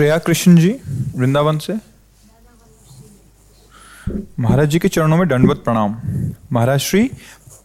[0.00, 0.70] श्रेया कृष्ण जी
[1.16, 1.72] वृंदावन से।
[4.40, 5.96] महाराज जी के चरणों में दंडवत प्रणाम।
[6.52, 7.02] महाराज श्री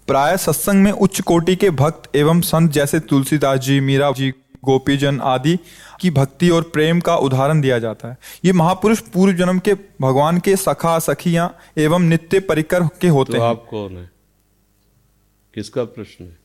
[0.08, 4.30] प्राय सत्संग में उच्च कोटि के भक्त एवं संत जैसे तुलसीदास जी मीरा जी
[4.66, 5.58] गोपीजन आदि
[6.02, 10.40] की भक्ति और प्रेम का उदाहरण दिया जाता है। ये महापुरुष पूर्व जन्म के भगवान
[10.40, 14.09] के सखा सखिया एवं नित्य परिकर के होते तो हैं। आप कौन है?
[15.53, 16.38] किसका प्रश्न है?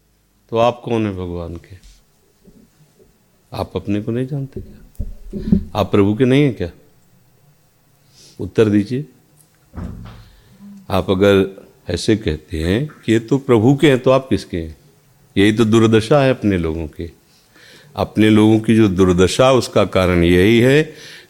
[0.51, 1.77] तो आप कौन है भगवान के?
[3.53, 4.80] आप अपने को नहीं जानते क्या?
[5.75, 6.71] आप प्रभु के नहीं हैं क्या?
[8.41, 9.05] उत्तर दीजिए।
[10.91, 14.77] आप अगर ऐसे कहते हैं कि ये तो प्रभु के हैं तो आप किसके हैं?
[15.37, 17.13] यही तो दुर्दशा है अपने लोगों की।
[17.97, 20.83] अपने लोगों की जो दुर्दशा, उसका कारण यही है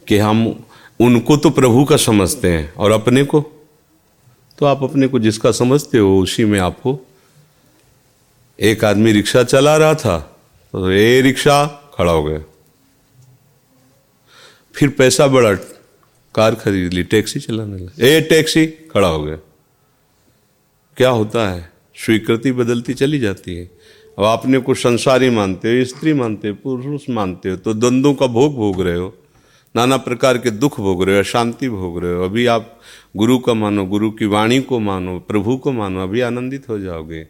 [0.09, 0.65] कि हम
[1.01, 3.41] उनको तो प्रभु का समझते हैं, और अपने को?
[4.59, 7.01] तो आप अपने को जिसका समझते हो, उसी में आप हो।
[8.61, 10.19] एक आदमी रिक्शा चला रहा था
[10.73, 12.41] तो ये रिक्शा खड़ा हो गया।
[14.81, 15.55] फिर पैसा बढ़ा
[16.35, 19.37] कार खरीद ली, टैक्सी चलाने लगा। ए, टैक्सी, खड़ा हो गया।
[20.97, 21.73] क्या होता है?
[21.97, 23.71] स्वीकृति बदलती चली जाती है।
[24.19, 28.27] अब आपने को संसारी मानते हो, स्त्री मानते हो, पुरुष मानते हो तो द्वंद्वों का
[28.27, 29.19] भोग भोग रहे हो,
[29.77, 32.81] नाना प्रकार के दुख भोग रहे हो शांति भोग रहे हो। अभी आप
[33.17, 37.27] गुरु का मानो, गुरु की वाणी को मानो, प्रभु को मानो, अभी आनंदित हो जाओगे।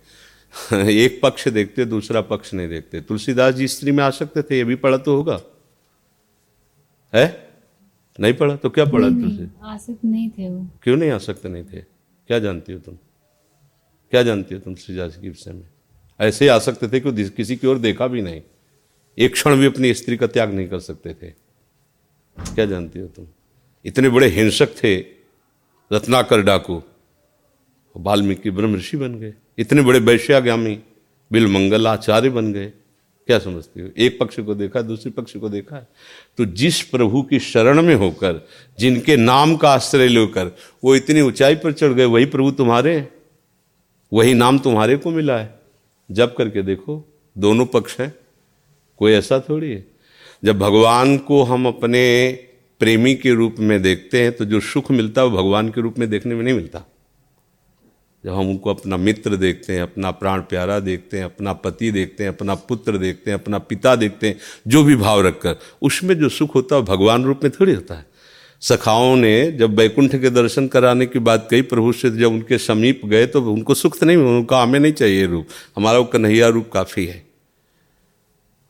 [1.05, 4.65] एक पक्ष देखते, दूसरा पक्ष नहीं देखते। तुलसीदास जी स्त्री में आ सकते थे, ये
[4.65, 5.41] भी पढ़ा तो होगा।
[7.15, 7.51] है?
[8.21, 8.57] नहीं पढ़ा?
[8.57, 11.81] तो क्या पढ़ा तुलसी आसक्त नहीं थे वो। क्यों नहीं आ सकते नहीं थे?
[12.27, 12.95] क्या जानती हो तुम?
[14.11, 15.69] क्या जानती हो तुम तुलसीदास के विषय में?
[16.21, 18.43] ऐसे ही आ सकते थे कि किसी की ओर देखा भी नहीं।
[19.19, 21.31] एक क्षण भी अपनी स्त्री का त्याग नहीं कर सकते थे।
[22.55, 23.27] क्या जानती हो तुम?
[23.85, 25.01] इतने बड़े हिंसक थे
[25.93, 26.83] रत्नाकर डाकू।
[27.97, 30.83] वाल्मीकि ब्रह्म ऋषि बन गए। इतने बड़े वैश्यागामी
[31.33, 32.73] बिल मंगल आचार्य बन गए।
[33.31, 33.89] क्या समझते हो?
[33.99, 35.87] एक पक्ष को देखा, दूसरे पक्ष को देखा।
[36.39, 38.49] तो जिस प्रभु की शरण में होकर,
[38.79, 43.09] जिनके नाम का आश्रय लेकर, वो इतनी ऊंचाई पर चढ़ गए, वही प्रभु तुम्हारे
[44.13, 45.61] वही नाम तुम्हारे को मिला है।
[46.11, 48.15] जब करके देखो, दोनों पक्ष हैं।
[48.97, 49.87] कोई ऐसा थोड़ी है?
[50.45, 52.33] जब भगवान को हम अपने
[52.81, 55.99] प्रेमी के रूप में देखते हैं तो जो सुख मिलता है, वो भगवान के रूप
[55.99, 56.85] में देखने में नहीं मिलता।
[58.25, 62.25] जब हम उनको अपना मित्र देखते हैं, अपना प्राण प्यारा देखते हैं, अपना पति देखते
[62.25, 64.39] हैं, अपना पुत्र देखते हैं, अपना पिता देखते हैं,
[64.69, 68.07] जो भी भाव रखकर, उसमें जो सुख होता है भगवान रूप में थोड़ी होता है।
[68.61, 73.01] सखाओं ने जब वैकुंठ के दर्शन कराने की बात कही, प्रभु से जब उनके समीप
[73.07, 75.47] गए तो उनको सुख तो नहीं, उनका हमें नहीं चाहिए रूप।
[75.77, 77.27] हमारा वो कन्हैया रूप काफ़ी है।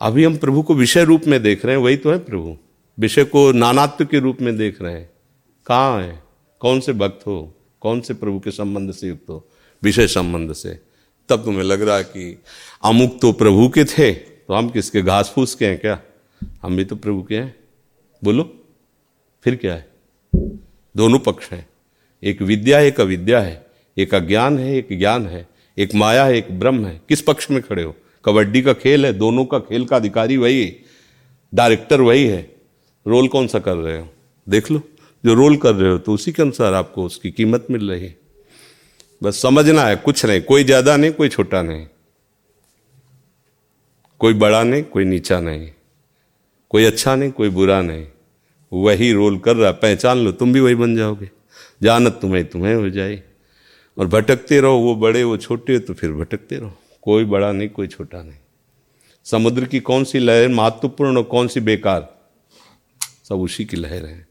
[0.00, 2.56] अभी हम प्रभु को विषय रूप में देख रहे हैं, वही तो है प्रभु।
[2.98, 5.10] विषय को नानात्व के रूप में देख रहे हैं।
[5.66, 6.22] कहाँ है?
[6.60, 7.56] कौन से भक्त हो?
[7.80, 9.48] कौन से प्रभु के संबंध से युक्त हो?
[9.82, 10.80] विषय संबंध से।
[11.28, 12.42] तब तुम्हें लग रहा है कि
[12.84, 15.02] अमुक तो प्रभु के थे तो हम किसके?
[15.02, 16.00] घास फूस के हैं क्या?
[16.62, 17.56] हम भी तो प्रभु के हैं।
[18.24, 18.60] बोलो,
[19.44, 19.88] फिर क्या है?
[20.96, 21.68] दोनों पक्ष हैं।
[22.24, 23.66] एक विद्या एक अविद्या है।
[23.98, 25.48] एक अज्ञान है, एक ज्ञान है।
[25.78, 27.96] एक माया है, एक ब्रह्म है। किस पक्ष में खड़े हो?
[28.24, 30.76] कबड्डी का खेल है, दोनों का खेल का अधिकारी वही
[31.54, 32.56] डायरेक्टर वही है।
[33.06, 34.08] रोल कौन सा कर रहे हो?
[34.48, 34.82] देख लो।
[35.24, 38.18] जो रोल कर रहे हो तो उसी के अनुसार आपको उसकी कीमत मिल रही है।
[39.22, 41.86] बस समझना है, कुछ नहीं, कोई ज़्यादा नहीं, कोई छोटा नहीं।
[44.18, 45.70] कोई बड़ा नहीं, कोई नीचा नहीं।
[46.70, 48.06] कोई अच्छा नहीं, कोई बुरा नहीं।
[48.72, 51.30] वही रोल कर रहा पहचान लो, तुम भी वही बन जाओगे।
[51.82, 53.22] जानत तुम्हें तुम्हें हो जाए।
[53.98, 57.86] और भटकते रहो, वो बड़े, वो छोटे तो फिर भटकते रहो। कोई बड़ा नहीं, कोई
[57.86, 58.38] छोटा नहीं।
[59.24, 62.18] समुद्र की कौन सी लहर महत्वपूर्ण और कौन सी बेकार?
[63.28, 64.29] सब उसी की लहर है।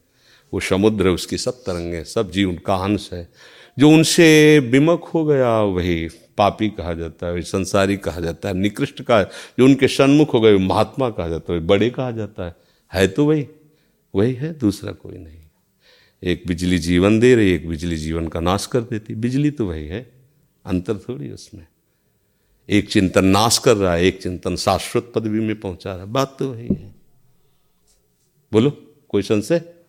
[0.54, 3.32] वो समुद्र उसकी सब तरंगे सब जीव, उनका अंश है।
[3.78, 6.08] जो उनसे विमुख हो गया, वही
[6.38, 10.40] पापी कहा जाता है, वही संसारी कहा जाता है, निकृष्ट का जो उनके सन्मुख हो
[10.40, 12.56] गए महात्मा कहा जाता है बड़े कहा जाता है।
[12.92, 13.46] है तो वही
[14.14, 15.40] वही है, दूसरा कोई नहीं।
[16.22, 19.86] एक बिजली जीवन दे रही, एक बिजली जीवन का नाश कर देती। बिजली तो वही
[19.86, 20.12] है,
[20.66, 21.66] अंतर थोड़ी उसमें।
[22.70, 26.36] एक चिंतन नाश कर रहा है, एक चिंतन शाश्वत पदवी में पहुँचा रहा है, बात
[26.38, 26.94] तो वही है।
[28.52, 29.79] बोलो, कोई संशय?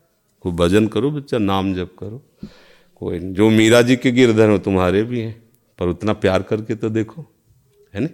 [0.42, 2.24] कोई भजन करो, बच्चा, नाम जप करो।
[2.96, 5.44] कोई जो मीरा जी के गिरधर हो तुम्हारे भी हैं,
[5.80, 7.26] पर उतना प्यार करके तो देखो,
[7.94, 8.10] है ना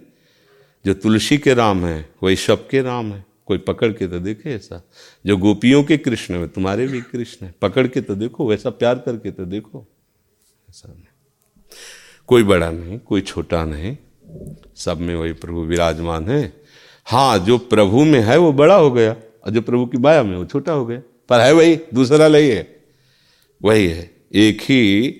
[0.86, 4.82] जो तुलसी के राम है, वही के राम है, कोई पकड़ के तो देखे ऐसा?
[5.26, 8.98] जो गोपियों के कृष्ण है तुम्हारे भी कृष्ण है, पकड़ के तो देखो, वैसा प्यार
[8.98, 9.86] करके तो देखो।
[10.70, 11.04] ऐसा नहीं।
[12.26, 13.96] कोई बड़ा नहीं, कोई छोटा नहीं,
[14.76, 16.52] सब में वही प्रभु विराजमान है।
[17.04, 20.36] हाँ जो प्रभु में है, वो बड़ा हो गया, और जो प्रभु की बाया में
[20.36, 22.76] वो छोटा हो गया। पर है वही, दूसरा नहीं है।
[23.62, 25.10] वही है, एक ही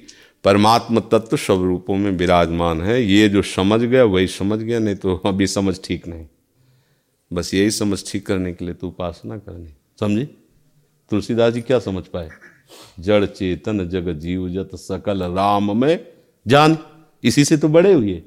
[0.45, 4.95] परमात्म तत्व सब रूपों में विराजमान है। ये जो समझ गया, वही समझ गया, नहीं
[4.95, 6.27] तो अभी समझ ठीक नहीं।
[7.33, 10.25] बस यही समझ ठीक करने के लिए तो उपासना करनी। समझी?
[11.11, 12.29] तुलसीदास जी क्या समझ पाए?
[13.01, 16.07] जड़ चेतन जग जीव जत सकल राम में
[16.47, 16.79] जान।
[17.25, 18.23] इसी से तो बड़े हुए।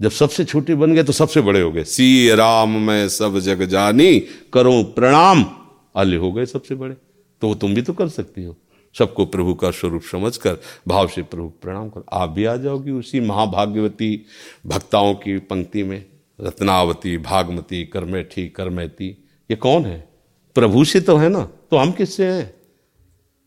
[0.00, 3.62] जब सबसे छोटे बन गए तो सबसे बड़े हो गए। सी राम में सब जग
[3.62, 4.20] जानी,
[4.52, 5.57] करो प्रणाम।
[5.98, 6.94] अल्ले हो गए सबसे बड़े।
[7.40, 8.56] तो वो तुम भी तो कर सकती हो।
[8.98, 13.20] सबको प्रभु का स्वरूप समझकर, भाव से प्रभु प्रणाम कर। आप भी आ जाओगी उसी
[13.20, 14.24] महाभाग्यवती
[14.66, 16.04] भक्ताओं की पंक्ति में।
[16.40, 19.06] रत्नावती, भागमती, कर्मेठी, कर्मेती,
[19.50, 20.08] ये कौन है?
[20.54, 21.48] प्रभु से तो है ना?
[21.70, 22.54] तो हम किससे हैं?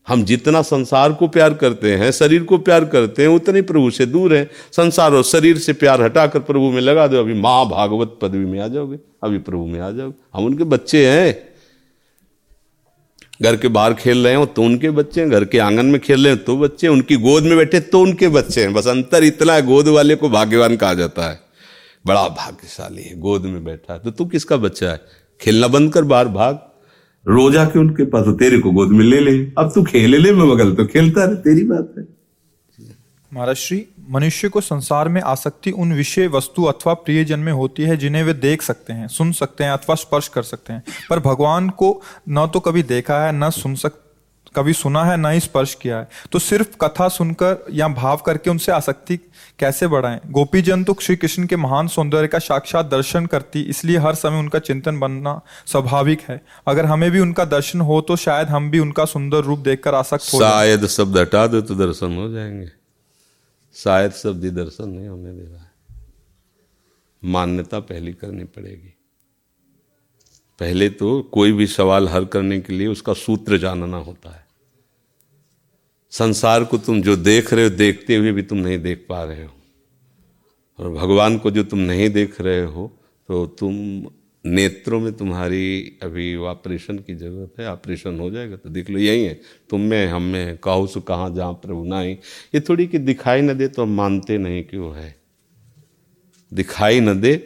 [0.08, 4.06] हम जितना संसार को प्यार करते हैं, शरीर को प्यार करते हैं, उतने प्रभु से
[4.06, 8.18] दूर है। संसार और शरीर से प्यार हटाकर प्रभु में लगा दो। अभी माँ भागवत
[8.22, 11.51] पदवी में आ जाओगे, अभी प्रभु में आ जाओगे। हम उनके बच्चे हैं।
[13.42, 16.24] घर के बाहर खेल रहे हो तो उनके बच्चे हैं, घर के आँगन में खेल
[16.24, 19.52] रहे हैं तो बच्चे उनकी गोद में बैठे तो उनके बच्चे हैं। बस अंतर इतना
[19.52, 21.40] है, गोद वाले को भाग्यवान कहा जाता है।
[22.06, 25.00] बड़ा भाग्यशाली है, गोद में बैठा है। तो तू किसका बच्चा है?
[25.40, 26.60] खेलना बंद कर, बाहर भाग।
[27.26, 30.48] रोज आके उनके पास तेरे को गोद में ले ले। अब तू खेले ले, मैं
[30.48, 32.04] बगल तो खेलता रहे। तेरी बात है।
[33.32, 37.96] महाराज, श्री मनुष्य को संसार में आसक्ति उन विषय वस्तु अथवा प्रियजन में होती है
[37.96, 41.68] जिन्हें वे देख सकते हैं, सुन सकते हैं अथवा स्पर्श कर सकते हैं। पर भगवान
[41.70, 43.92] को न तो कभी देखा है, न सुन सक,
[44.56, 48.50] कभी सुना है, ना ही स्पर्श किया है। तो सिर्फ़ कथा सुनकर या भाव करके
[48.50, 49.16] उनसे आसक्ति
[49.58, 50.20] कैसे बढ़ाएँ?
[50.26, 54.38] गोपी जन तो श्री कृष्ण के महान सौंदर्य का साक्षात दर्शन करती, इसलिए हर समय
[54.38, 58.78] उनका चिंतन बनना स्वाभाविक है। अगर हमें भी उनका दर्शन हो तो शायद हम भी
[58.78, 62.81] उनका सुंदर रूप देखकर आसक्त हो शायद शब्द हटा दो तो दर्शन हो जाएँगे।
[63.74, 65.72] शायद शब्द दर्शन नहीं होने दे रहा है।
[67.24, 68.94] मान्यता पहली करनी पड़ेगी।
[70.60, 74.46] पहले तो कोई भी सवाल हल करने के लिए उसका सूत्र जानना होता है।
[76.10, 79.44] संसार को तुम जो देख रहे हो, देखते हुए भी तुम नहीं देख पा रहे
[79.44, 79.54] हो।
[80.78, 82.92] और भगवान को जो तुम नहीं देख रहे हो
[83.28, 83.74] तो तुम
[84.44, 89.24] नेत्रों में तुम्हारी अभी ऑपरेशन की ज़रूरत है, ऑपरेशन हो जाएगा तो देख लो, यही
[89.24, 92.12] है। तुम में, हम में, कहो सु कहाँ जहाँ प्रभु ना ही
[92.54, 95.14] ये थोड़ी कि दिखाई न दे तो हम मानते नहीं कि वो है।
[96.52, 97.36] दिखाई न दे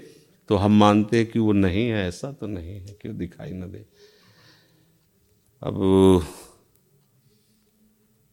[0.48, 3.52] तो हम मानते हैं कि वो नहीं है, ऐसा तो नहीं है कि वो दिखाई
[3.52, 3.84] न दे।
[5.62, 6.26] अब,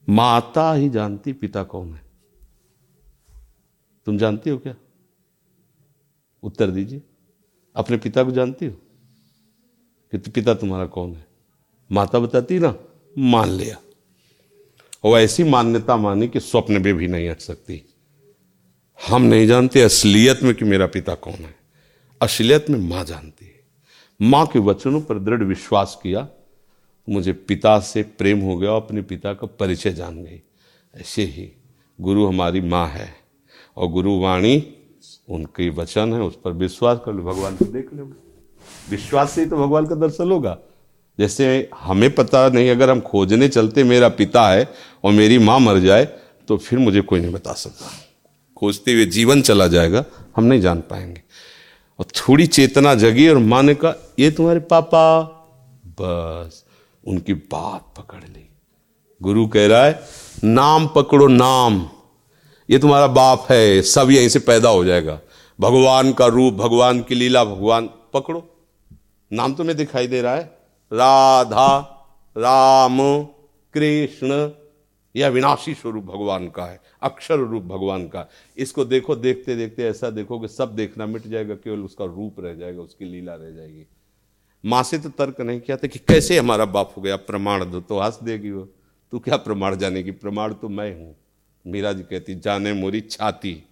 [0.09, 2.01] माता ही जानती पिता कौन है।
[4.07, 4.75] तुम जानती हो क्या?
[6.43, 7.01] उत्तर दीजिए।
[7.75, 8.73] अपने पिता को जानती हो?
[10.11, 11.25] कि पिता तुम्हारा कौन है?
[11.91, 12.75] माता बताती ना,
[13.17, 13.77] मान लिया।
[15.03, 17.93] और ऐसी मान्यता मानी कि स्वप्न में भी नहीं हट सकती।
[19.07, 21.55] हम नहीं जानते असलियत में कि मेरा पिता कौन है।
[22.21, 23.59] असलियत में माँ जानती है।
[24.21, 26.27] माँ के वचनों पर दृढ़ विश्वास किया
[27.09, 30.41] मुझे पिता से प्रेम हो गया अपने पिता का परिचय जान गई।
[30.95, 31.51] ऐसे ही
[32.01, 33.15] गुरु हमारी माँ है।
[33.77, 34.73] और गुरु वाणी
[35.29, 38.11] उनके वचन है, उस पर विश्वास कर लो, भगवान को देख लो।
[38.89, 40.57] विश्वास से ही तो भगवान का दर्शन होगा।
[41.19, 45.79] जैसे हमें पता नहीं, अगर हम खोजने चलते, मेरा पिता है और मेरी माँ मर
[45.79, 46.05] जाए
[46.47, 47.91] तो फिर मुझे कोई नहीं बता सकता।
[48.57, 51.21] खोजते हुए जीवन चला जाएगा, हम नहीं जान पाएँगे।
[51.99, 55.21] और थोड़ी चेतना जगी और माँ ने कहा ये तुम्हारे पापा।
[56.01, 56.63] बस,
[57.07, 58.49] उनकी बात पकड़ ली।
[59.21, 59.99] गुरु कह रहा है,
[60.43, 61.89] नाम पकड़ो, नाम।
[62.69, 65.19] ये तुम्हारा बाप है, सब यहीं से पैदा हो जाएगा।
[65.59, 68.49] भगवान का रूप, भगवान की लीला, भगवान, पकड़ो।
[69.31, 70.43] नाम तुम्हें दिखाई दे रहा है।
[70.91, 71.77] राधा,
[72.37, 72.97] राम,
[73.73, 74.49] कृष्ण,
[75.15, 80.09] यह विनाशी स्वरूप भगवान का है, अक्षर रूप भगवान का इसको देखो, देखते देखते ऐसा
[80.09, 83.85] देखो कि सब देखना मिट जाएगा, केवल उसका रूप रह जाएगा, उसकी लीला रह जाएगी।
[84.65, 87.79] माँ से तो तर्क नहीं किया था कि कैसे हमारा बाप हो गया, प्रमाण दो
[87.79, 88.67] तो हंस देगी वो।
[89.11, 90.11] तू क्या प्रमाण जानेगी?
[90.11, 91.15] प्रमाण तो मैं हूँ।
[91.67, 93.63] मीरा जी कहती, जाने मोरी छाती।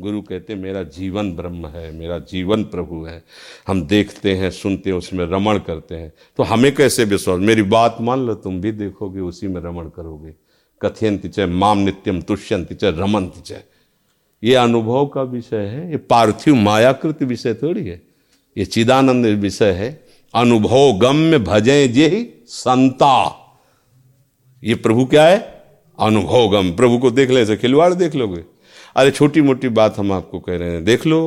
[0.00, 3.24] गुरु कहते, मेरा जीवन ब्रह्म है, मेरा जीवन प्रभु है।
[3.68, 7.40] हम देखते हैं, सुनते हैं, उसमें रमण करते हैं। तो हमें कैसे विश्वास?
[7.40, 10.34] मेरी बात मान लो, तुम भी देखोगे, उसी में रमण करोगे।
[10.82, 13.62] कथयंत च माम नित्यम, तुष्यंत च रमंत च
[14.44, 18.02] ये अनुभव का विषय है, ये पार्थिव मायाकृत विषय थोड़ी है।
[18.58, 20.04] ये चिदानंद विषय है।
[20.34, 23.36] अनुभव गम्य भजे जे संता।
[24.64, 25.59] ये प्रभु क्या है?
[26.00, 28.44] अनुभव गम प्रभु को देख ले, ऐसे खिलवाड़ देख लोगे।
[28.96, 31.20] अरे छोटी मोटी बात हम आपको कह रहे हैं, देख लो,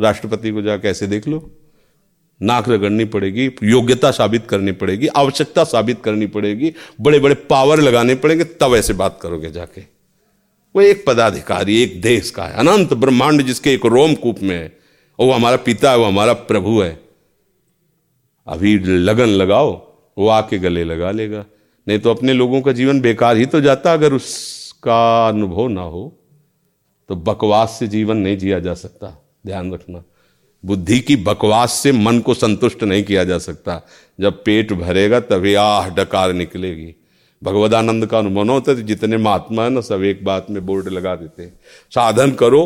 [0.00, 1.50] राष्ट्रपति को जाकर ऐसे देख लो।
[2.40, 8.14] नाक रगड़नी पड़ेगी, योग्यता साबित करनी पड़ेगी, आवश्यकता साबित करनी पड़ेगी बड़े बड़े पावर लगाने
[8.14, 9.80] पड़ेंगे, तब ऐसे बात करोगे जाके।
[10.74, 14.80] वो एक पदाधिकारी, एक देश का है, अनंत ब्रह्मांड जिसके एक रोम कूप में है
[15.18, 17.00] वो हमारा पिता है, वो हमारा प्रभु है।
[18.46, 19.72] अभी लगन लगाओ,
[20.18, 21.44] वो आके गले लगा लेगा।
[21.90, 26.02] नहीं तो अपने लोगों का जीवन बेकार ही तो जाता अगर उसका अनुभव ना हो।
[27.10, 29.06] तो बकवास से जीवन नहीं जिया जा सकता,
[29.46, 30.02] ध्यान रखना।
[30.64, 33.80] बुद्धि की बकवास से मन को संतुष्ट नहीं किया जा सकता।
[34.20, 36.94] जब पेट भरेगा तभी आह डकार निकलेगी।
[37.42, 41.14] भगवदानंद का अनुभव होता है जितने महात्मा है ना, सब एक बात में बोर्ड लगा
[41.16, 41.46] देते
[41.92, 42.64] साधन करो,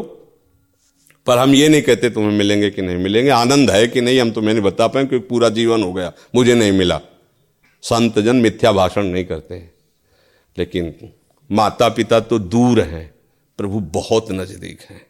[1.26, 4.30] पर हम ये नहीं कहते तुम्हें मिलेंगे कि नहीं मिलेंगे। आनंद है कि नहीं, हम
[4.30, 7.00] तुम्हें नहीं बता पाए क्योंकि पूरा जीवन हो गया, मुझे नहीं मिला।
[7.84, 9.70] संत जन मिथ्या भाषण नहीं करते।
[10.58, 11.12] लेकिन
[11.52, 13.14] माता पिता तो दूर हैं,
[13.58, 15.06] प्रभु बहुत नज़दीक हैं।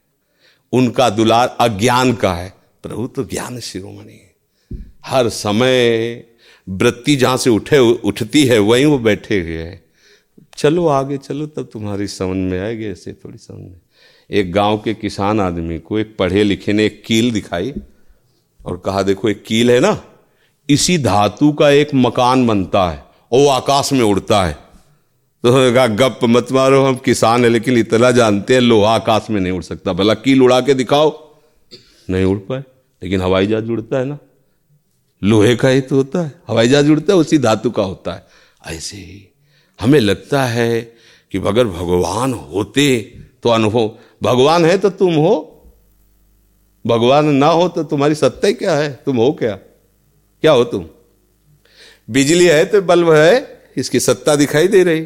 [0.72, 4.34] उनका दुलार अज्ञान का है, प्रभु तो ज्ञान शिरोमणि है।
[5.06, 6.14] हर समय
[6.68, 9.84] वृत्ति जहाँ से उठे, उठती है, वहीं वो बैठे हुए हैं।
[10.56, 13.80] चलो आगे, चलो, तब तुम्हारी समझ में आएगी, ऐसे थोड़ी समझ में।
[14.30, 17.72] एक गाँव के किसान आदमी को एक पढ़े लिखे ने एक कील दिखाई
[18.66, 20.04] और कहा, देखो, एक कील है ना?
[20.68, 24.52] इसी धातु का एक मकान बनता है और वो आकाश में उड़ता है।
[25.42, 29.26] तो उन्होंने कहा गप मत मारो, हम किसान है, लेकिन इतना जानते हैं, लोहा आकाश
[29.30, 31.10] में नहीं उड़ सकता। भला कील उड़ा के दिखाओ।
[32.10, 32.64] नहीं उड़ पाए,
[33.02, 34.18] लेकिन हवाई जहाज़ उड़ता है ना।
[35.22, 38.26] लोहे का ही तो होता है, हवाई जहाज़ उड़ता है, उसी धातु का होता है।
[38.66, 39.34] ऐसे ही
[39.80, 40.80] हमें लगता है
[41.32, 43.00] कि अगर भगवान होते
[43.42, 43.90] तो अनुभव,
[44.22, 45.50] भगवान है तो तुम हो,
[46.86, 48.92] भगवान ना हो तो तुम्हारी सत्ता क्या है?
[49.06, 49.58] तुम हो क्या?
[50.44, 50.84] क्या हो तुम?
[52.10, 55.00] बिजली है तो बल्ब है, इसकी सत्ता दिखाई दे रही।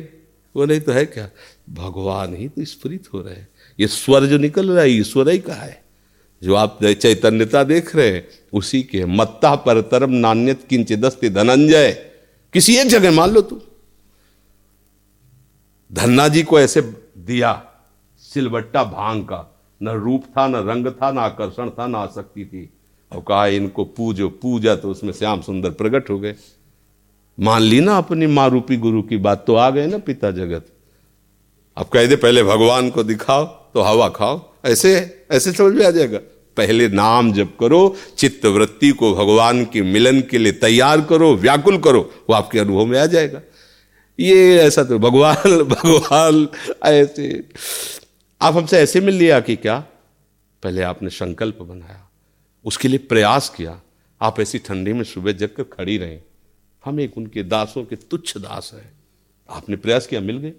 [0.54, 1.28] वो नहीं तो है क्या?
[1.70, 5.38] भगवान ही तो स्फुरित हो रहे हैं। ये स्वर जो निकल रहा है ईश्वर ही
[5.38, 5.84] का है?
[6.42, 11.92] जो आप चैतन्यता देख रहे हैं, उसी के मत्ता पर तरम नान्यत किंचिदस्ति धनंजय।
[12.54, 13.60] किसी एक जगह मान लो तू
[15.92, 16.80] धन्ना जी को ऐसे
[17.18, 17.52] दिया,
[18.18, 22.70] सिलबट्टा भाँग का। न रूप था, न रंग था, न आकर्षण था, न आसक्ति थी।
[23.12, 26.34] और कहा, इनको पूजो, पूजा तो उसमें श्याम सुंदर प्रकट हो गए।
[27.40, 30.66] मान ली ना अपनी माँ रूपी गुरु की बात तो आ गए ना पिता जगत।
[31.76, 35.90] अब कह दे, पहले भगवान को दिखाओ तो हवा खाओ। ऐसे ऐसे समझ में आ
[35.90, 36.18] जाएगा।
[36.56, 41.78] पहले नाम जप करो चित्त वृत्ति को भगवान के मिलन के लिए तैयार करो, व्याकुल
[41.78, 43.40] करो, वो आपके अनुभव में आ जाएगा।
[44.20, 46.48] ये ऐसा तो भगवान भगवान,
[46.84, 47.48] ऐसे।
[48.42, 49.84] आप हमसे ऐसे मिल लिया कि क्या?
[50.62, 52.07] पहले आपने संकल्प बनाया।
[52.64, 53.80] उसके लिए प्रयास किया।
[54.20, 56.18] आप ऐसी ठंडी में सुबह जग कर खड़ी रहे।
[56.84, 58.92] हम एक उनके दासों के तुच्छ दास हैं।
[59.50, 60.52] आपने प्रयास किया, मिल गए।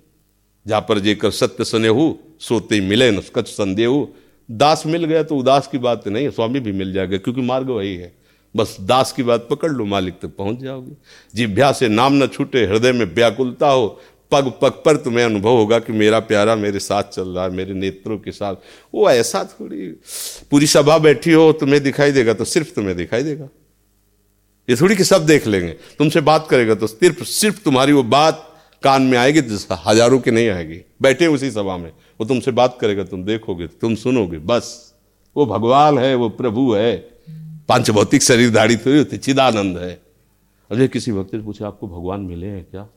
[0.68, 4.08] जा पर जेकर सत्य सने हो, सोते मिले न कच संदेह
[4.52, 7.96] दास मिल गया तो उदास की बात नहीं, स्वामी भी मिल जाएगा, क्योंकि मार्ग वही
[7.96, 8.16] है।
[8.56, 10.94] बस दास की बात पकड़ लो, मालिक तक पहुँच जाओगे।
[11.36, 15.80] जिभ्या से नाम न छूटे, हृदय में व्याकुलता हो पग पग पर तुम्हें अनुभव होगा
[15.80, 18.56] कि मेरा प्यारा मेरे साथ चल रहा है, मेरे नेत्रों के साथ।
[18.94, 19.88] वो ऐसा थोड़ी
[20.52, 23.50] पूरी सभा बैठी हो, तुम्हें दिखाई देगा तो सिर्फ़ तुम्हें दिखाई देगा।
[24.70, 28.46] ये थोड़ी कि सब देख लेंगे। तुमसे बात करेगा तो सिर्फ़ सिर्फ़ तुम्हारी वो बात
[28.84, 32.78] कान में आएगी तो हज़ारों की नहीं आएगी। बैठे उसी सभा में। वो तुमसे बात
[32.82, 34.94] करेगा, तुम देखोगे, तुम सुनोगे, बस।
[35.36, 36.96] वो भगवान है, वो प्रभु है।
[37.70, 40.02] पाँच भौतिक शरीर दाढ़ी थोड़ी होती चिदानंद है।
[40.72, 42.88] अरे, किसी भक्त से पूछे, आपको भगवान मिले हैं क्या?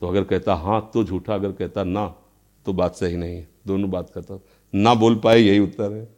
[0.00, 2.06] तो अगर कहता हाँ तो झूठा, अगर कहता, ना
[2.66, 4.38] तो बात सही नहीं है। दोनों बात करता
[4.74, 6.08] ना बोल पाए, यही उत्तर है।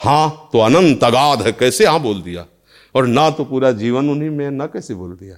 [0.00, 2.46] हाँ तो अनंत अगाध है, कैसे हाँ बोल दिया?
[2.94, 5.36] और ना तो पूरा जीवन उन्हीं में ना कैसे बोल दिया?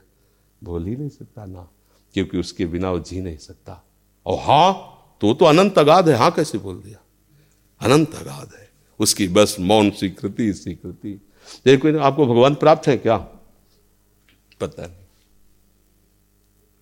[0.65, 1.69] बोल ही नहीं सकता ना,
[2.15, 3.83] क्योंकि उसके बिना वो जी नहीं सकता।
[4.27, 6.99] और हाँ तो तो अनंत अगाध है हाँ कैसे बोल दिया?
[7.81, 8.69] अनंत अगाध है।
[9.01, 11.13] उसकी बस मौन स्वीकृति स्वीकृति।
[11.65, 13.17] देखो आपको भगवान प्राप्त है क्या?
[14.61, 15.05] पता नहीं।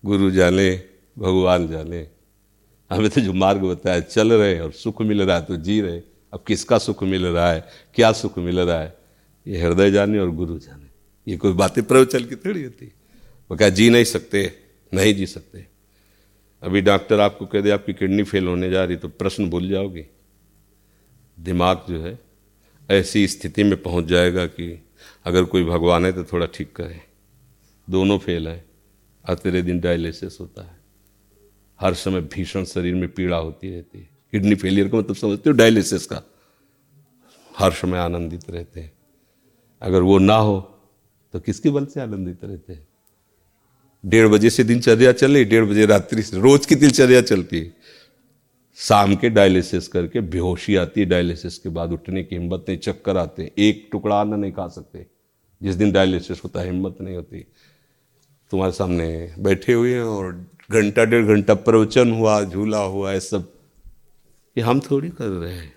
[0.03, 2.07] गुरु जाने भगवान जाने।
[2.91, 6.01] हमें तो जो मार्ग बताया, चल रहे और सुख मिल रहा है तो जी रहे
[6.33, 7.63] अब किसका सुख मिल रहा है?
[7.95, 8.97] क्या सुख मिल रहा है?
[9.45, 10.87] ये हृदय जाने और गुरु जाने।
[11.27, 12.85] ये कोई बातें प्रवचल की थोड़ी होती।
[13.51, 14.51] वो क्या जी नहीं सकते,
[14.91, 15.65] नहीं जी सकते।
[16.63, 20.05] अभी डॉक्टर आपको कह दे, आपकी किडनी फेल होने जा रही तो प्रश्न भूल जाओगे।
[21.37, 22.19] दिमाग जो है,
[22.89, 24.85] ऐसी स्थिति में पहुँच जाएगा कि
[25.25, 27.01] अगर कोई भगवान है तो थोड़ा ठीक करे
[27.87, 28.63] दोनों फेल है,
[29.25, 30.82] और तेरे दिन डायलिसिस होता है।
[31.79, 35.55] हर समय भीषण शरीर में पीड़ा होती रहती है। किडनी फेलियर का मतलब समझते हो?
[35.55, 36.21] डायलिसिस का।
[37.57, 38.93] हर समय आनंदित रहते हैं।
[39.81, 40.69] अगर वो ना हो
[41.33, 42.87] तो किसके बल से आनंदित रहते हैं?
[44.05, 47.73] डेढ़ बजे से दिनचर्या चल डेढ़ बजे रात्रि से, रोज की दिनचर्या चलती है।
[48.75, 53.17] शाम के डायलिसिस करके बेहोशी आती है। डायलिसिस के बाद उठने की हिम्मत नहीं, चक्कर
[53.17, 55.05] आते हैं। एक टुकड़ा अन्न नहीं खा सकते।
[55.63, 57.39] जिस दिन डायलिसिस होता है, हिम्मत नहीं होती।
[58.51, 63.51] तुम्हारे सामने बैठे हुए हैं और घंटा, डेढ़ घंटा प्रवचन हुआ, झूला हुआ है सब।
[64.57, 65.75] ये हम थोड़ी कर रहे हैं।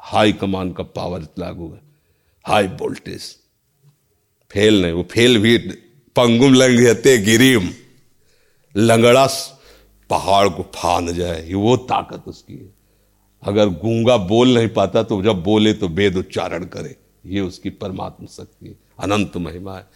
[0.00, 1.80] हाई कमान का पावर लागू है।
[2.44, 3.22] High voltage.
[4.50, 5.58] फेल नहीं, वो फेल भी
[6.16, 7.68] पंगुम लंघते गिरिम।
[8.76, 9.26] लंगड़ा
[10.10, 12.72] पहाड़ को फान जाए, ये वो ताकत उसकी है।
[13.42, 16.96] अगर गूँगा बोल नहीं पाता तो जब बोले तो वेद उच्चारण करे।
[17.26, 19.86] ये उसकी परमात्मा शक्ति अनंत महिमा है।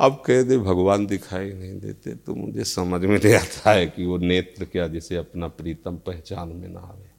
[0.00, 4.04] अब कह दे, भगवान दिखाई नहीं देते। तो मुझे समझ में नहीं आता है कि
[4.04, 7.10] वो नेत्र क्या, जिसे अपना प्रीतम पहचान में ना आवे।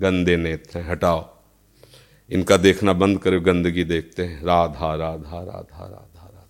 [0.00, 1.36] गंदे नेत्र हैं, हटाओ।
[2.30, 6.48] इनका देखना बंद करो, गंदगी देखते हैं। राधा राधा राधा राधा राधा।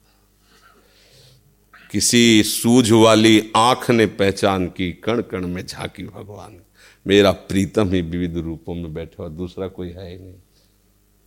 [1.91, 6.61] किसी सूझ वाली आँख ने पहचान की कण कण में झांकी भगवान।
[7.07, 10.35] मेरा प्रीतम ही विविध रूपों में बैठा हुआ दूसरा कोई है ही नहीं।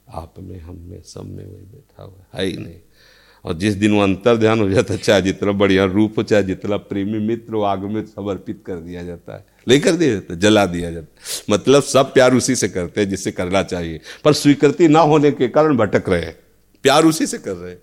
[0.09, 2.79] आप में, हम में, सब में वही बैठा हुआ है ही नहीं।
[3.45, 6.43] और जिस दिन वो अंतर ध्यान हो जाता है चाहे जितना बढ़िया रूप हो चाहे
[6.43, 10.35] जितना प्रेमी मित्र हो आग में समर्पित कर दिया जाता है। नहीं कर दिया जाता,
[10.35, 11.15] जला दिया जाता
[11.49, 15.47] मतलब सब प्यार उसी से करते हैं जिससे करना चाहिए। पर स्वीकृति ना होने के
[15.47, 16.35] कारण भटक रहे हैं।
[16.83, 17.81] प्यार उसी से कर रहे हैं।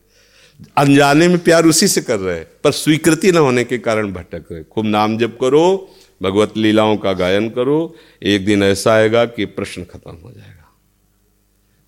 [0.77, 4.44] अनजाने में प्यार उसी से कर रहे हैं। पर स्वीकृति ना होने के कारण भटक
[4.53, 5.90] रहे खूब नाम जप करो,
[6.23, 10.58] भगवत लीलाओं का गायन करो, एक दिन ऐसा आएगा कि प्रश्न खत्म हो जाएगा।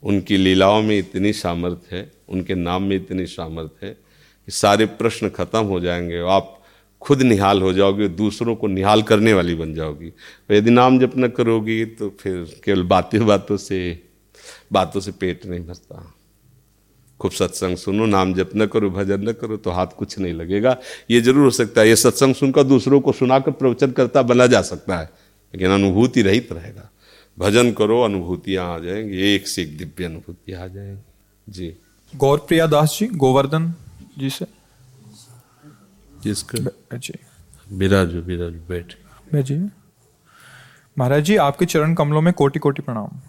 [0.02, 3.92] उनकी लीलाओं में इतनी सामर्थ्य है, उनके नाम में इतनी सामर्थ्य है
[4.48, 6.56] कि सारे प्रश्न खत्म हो जाएँगे आप
[7.02, 10.12] खुद निहाल हो जाओगे दूसरों को निहाल करने वाली बन जाओगी।
[10.50, 13.78] यदि नाम जप न करोगी तो फिर केवल बातें बातों से
[14.72, 16.14] बातों से पेट नहीं भरता।
[17.20, 20.76] खूब सत्संग सुनो, नाम जप न करो, भजन न करो तो हाथ कुछ नहीं लगेगा।
[21.10, 24.62] ये ज़रूर हो सकता है, ये सत्संग सुनकर दूसरों को सुनाकर प्रवचन करता बना जा
[24.62, 25.10] सकता है,
[25.54, 26.88] लेकिन अनुभूति रहित रहेगा।
[27.40, 31.76] भजन करो अनुभूतियाँ आ जाएँगी एक से एक दिव्य अनुभूति आ जाएँगी। जी।
[32.16, 33.74] गौरप्रिया दास जी गोवर्धन
[34.18, 34.46] जी से?
[36.22, 37.14] जिसका जी।
[37.72, 38.94] बिराजो बिराजो बैठ।
[39.34, 39.70] जी।
[40.98, 43.20] महाराज जी आपके चरण कमलों में कोटि कोटि प्रणाम।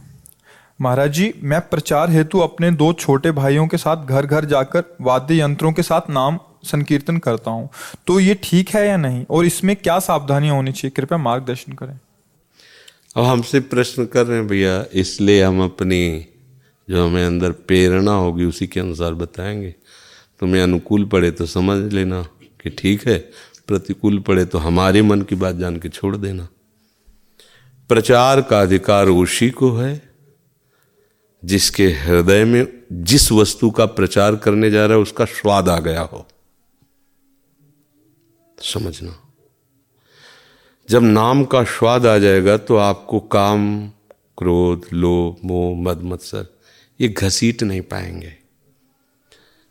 [0.82, 5.42] महाराज जी मैं प्रचार हेतु अपने दो छोटे भाइयों के साथ घर घर जाकर वाद्य
[5.42, 7.70] यंत्रों के साथ नाम संकीर्तन करता हूँ।
[8.08, 9.26] तो ये ठीक है या नहीं?
[9.30, 10.92] और इसमें क्या सावधानियाँ होनी चाहिए?
[10.92, 12.00] कृपया मार्गदर्शन करें।
[13.18, 16.26] अब हमसे प्रश्न कर रहे हैं, भैया, इसलिए हम अपनी
[16.90, 19.76] जो हमें अंदर प्रेरणा होगी, उसी के अनुसार बताएँगे।
[20.40, 22.22] तुम्हें अनुकूल पड़े तो समझ लेना
[22.64, 23.32] कि ठीक है,
[23.68, 26.48] प्रतिकूल पड़े तो हमारे मन की बात जान के छोड़ देना।
[27.90, 30.10] प्रचार का अधिकार उसी को है,
[31.46, 36.02] जिसके हृदय में जिस वस्तु का प्रचार करने जा रहा है, उसका स्वाद आ गया
[36.02, 36.28] हो।
[38.62, 39.21] समझना।
[40.92, 43.62] जब नाम का स्वाद आ जाएगा तो आपको काम,
[44.38, 46.46] क्रोध, लोभ, मोह मद मत्सर
[47.00, 48.34] ये घसीट नहीं पाएँगे।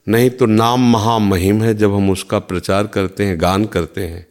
[0.07, 4.27] नहीं तो नाम महामहिम है जब हम उसका प्रचार करते हैं, गान करते हैं।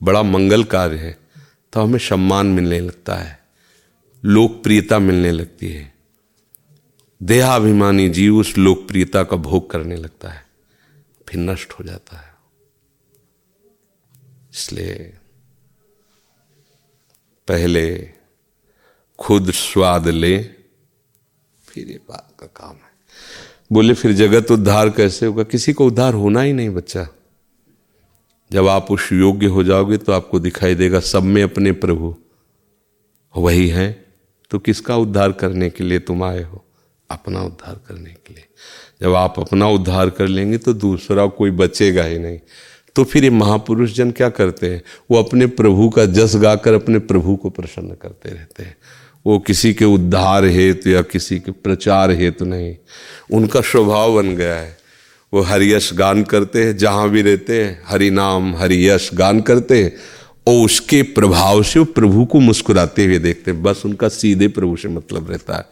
[0.00, 1.16] बड़ा मंगल कार्य है
[1.72, 3.38] तो हमें सम्मान मिलने लगता है,
[4.22, 5.92] लोकप्रियता मिलने लगती है।
[7.20, 10.44] देहाभिमानी जीव उस लोकप्रियता का भोग करने लगता है,
[11.26, 12.30] फिर नष्ट हो जाता है।
[14.52, 15.12] इसलिए
[17.48, 18.10] पहले,
[19.18, 20.42] खुद स्वाद ले।
[21.68, 22.92] फिर ये बात का काम है।
[23.72, 25.42] बोले, फिर जगत उद्धार कैसे होगा?
[25.42, 27.08] किसी को उद्धार होना ही नहीं बच्चा।
[28.52, 32.16] जब आप उस योग्य हो जाओगे तो आपको दिखाई देगा, सब में अपने प्रभु।
[33.36, 34.06] वही है।
[34.50, 36.64] तो किसका उद्धार करने के लिए तुम आए हो?
[37.10, 38.44] अपना उद्धार करने के लिए।
[39.02, 42.40] जब आप अपना उद्धार कर लेंगे तो दूसरा कोई बचेगा ही नहीं।
[42.94, 44.82] तो फिर ये महापुरुष जन क्या करते हैं?
[45.10, 48.76] वो अपने प्रभु का जस गाकर अपने प्रभु को प्रसन्न करते रहते हैं।
[49.26, 52.76] वो किसी के उद्धार हेतु या किसी के प्रचार हेतु नहीं।
[53.32, 54.76] उनका स्वभाव बन गया है।
[55.34, 59.96] वो हरियश गान करते हैं, जहाँ भी रहते हैं, हरि नाम, हरियश गान करते हैं,
[60.46, 64.76] और उसके प्रभाव से वो प्रभु को मुस्कुराते हुए देखते हैं। बस उनका सीधे प्रभु
[64.76, 65.64] से मतलब रहता है।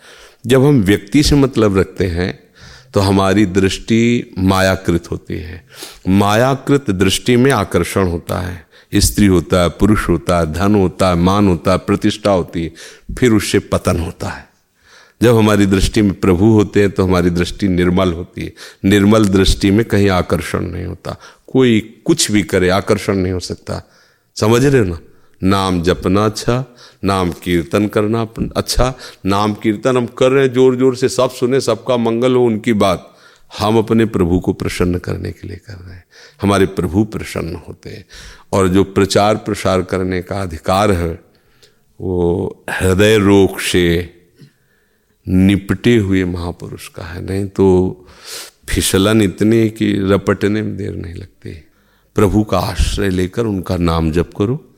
[0.46, 2.49] जब हम व्यक्ति से मतलब रखते हैं
[2.94, 5.66] तो हमारी दृष्टि मायाकृत होती है।
[6.08, 11.14] मायाकृत दृष्टि में आकर्षण होता है। स्त्री होता है, पुरुष होता है, धन होता है,
[11.14, 12.72] मान होता है, प्रतिष्ठा होती है,
[13.18, 14.48] फिर उससे पतन होता है।
[15.22, 18.52] जब हमारी दृष्टि में प्रभु होते हैं तो हमारी दृष्टि निर्मल होती है।
[18.84, 21.16] निर्मल दृष्टि में कहीं आकर्षण नहीं होता।
[21.52, 23.90] कोई कुछ भी करे, आकर्षण नहीं हो सकता।
[24.36, 24.98] समझ रहे हो ना?
[25.42, 26.64] नाम जपना अच्छा
[27.04, 28.26] नाम कीर्तन करना
[28.56, 28.94] अच्छा।
[29.26, 32.72] नाम कीर्तन हम कर रहे हैं ज़ोर ज़ोर से, सब सुने, सबका मंगल हो उनकी
[32.72, 33.06] बात।
[33.58, 36.04] हम अपने प्रभु को प्रसन्न करने के लिए कर रहे हैं।
[36.42, 38.04] हमारे प्रभु प्रसन्न होते हैं।
[38.52, 41.20] और जो प्रचार प्रसार करने का अधिकार है,
[42.00, 44.14] वो हृदय रोग से
[45.28, 48.06] निपटे हुए महापुरुष का है। नहीं तो
[48.68, 51.52] फिसलन इतनी कि रपटने में देर नहीं लगती।
[52.14, 54.69] प्रभु का आश्रय लेकर उनका नाम जप करो।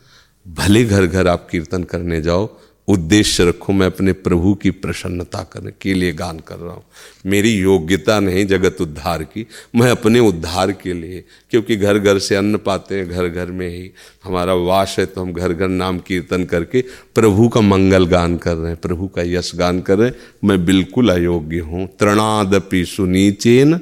[0.46, 2.48] भले घर घर आप कीर्तन करने जाओ,
[2.88, 6.84] उद्देश्य रखो, मैं अपने प्रभु की प्रसन्नता करने के लिए गान कर रहा हूँ।
[7.26, 12.36] मेरी योग्यता नहीं जगत उद्धार की, मैं अपने उद्धार के लिए, क्योंकि घर घर से
[12.36, 13.90] अन्न पाते हैं, घर घर में ही
[14.24, 16.80] हमारा वास है तो हम घर घर नाम कीर्तन करके
[17.14, 20.64] प्रभु का मंगल गान कर रहे हैं, प्रभु का यश गान कर रहे हैं। मैं
[20.64, 23.78] बिल्कुल अयोग्य हूँ। तृणादपि सुनीचेन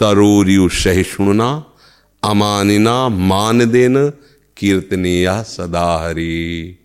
[0.00, 1.50] तरोरियु सहिष्णुना
[2.22, 3.96] अमानिना मान देन
[4.56, 6.78] कीर्तनीय सदा हरी।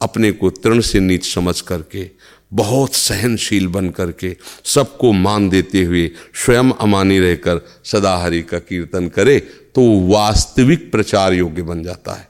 [0.00, 2.10] अपने को तृण से नीच समझ करके,
[2.52, 9.08] बहुत सहनशील बन करके, सबको मान देते हुए स्वयं अमानी रहकर सदा हरि का कीर्तन
[9.08, 9.38] करे
[9.74, 12.28] तो वास्तविक प्रचार योग्य बन जाता है।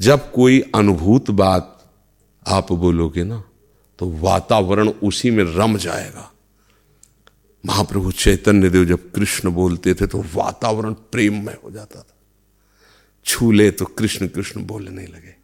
[0.00, 1.68] जब कोई अनुभूत बात
[2.46, 3.42] आप बोलोगे ना
[3.98, 6.30] तो वातावरण उसी में रम जाएगा।
[7.64, 12.11] महाप्रभु चैतन्य देव जब कृष्ण बोलते थे तो वातावरण प्रेम में हो जाता था।
[13.24, 15.42] छू ले तो कृष्ण कृष्ण बोलने लगे।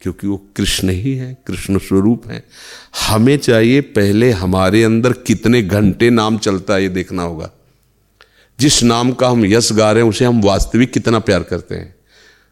[0.00, 2.44] क्योंकि वो कृष्ण ही है, कृष्ण स्वरूप है।
[3.06, 7.50] हमें चाहिए पहले हमारे अंदर कितने घंटे नाम चलता है, ये देखना होगा।
[8.60, 11.94] जिस नाम का हम यश गा रहे हैं, उसे हम वास्तविक कितना प्यार करते हैं।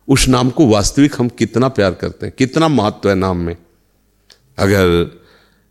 [0.09, 3.57] उस नाम को वास्तविक हम कितना प्यार करते हैं, कितना महत्व है नाम में।
[4.59, 5.11] अगर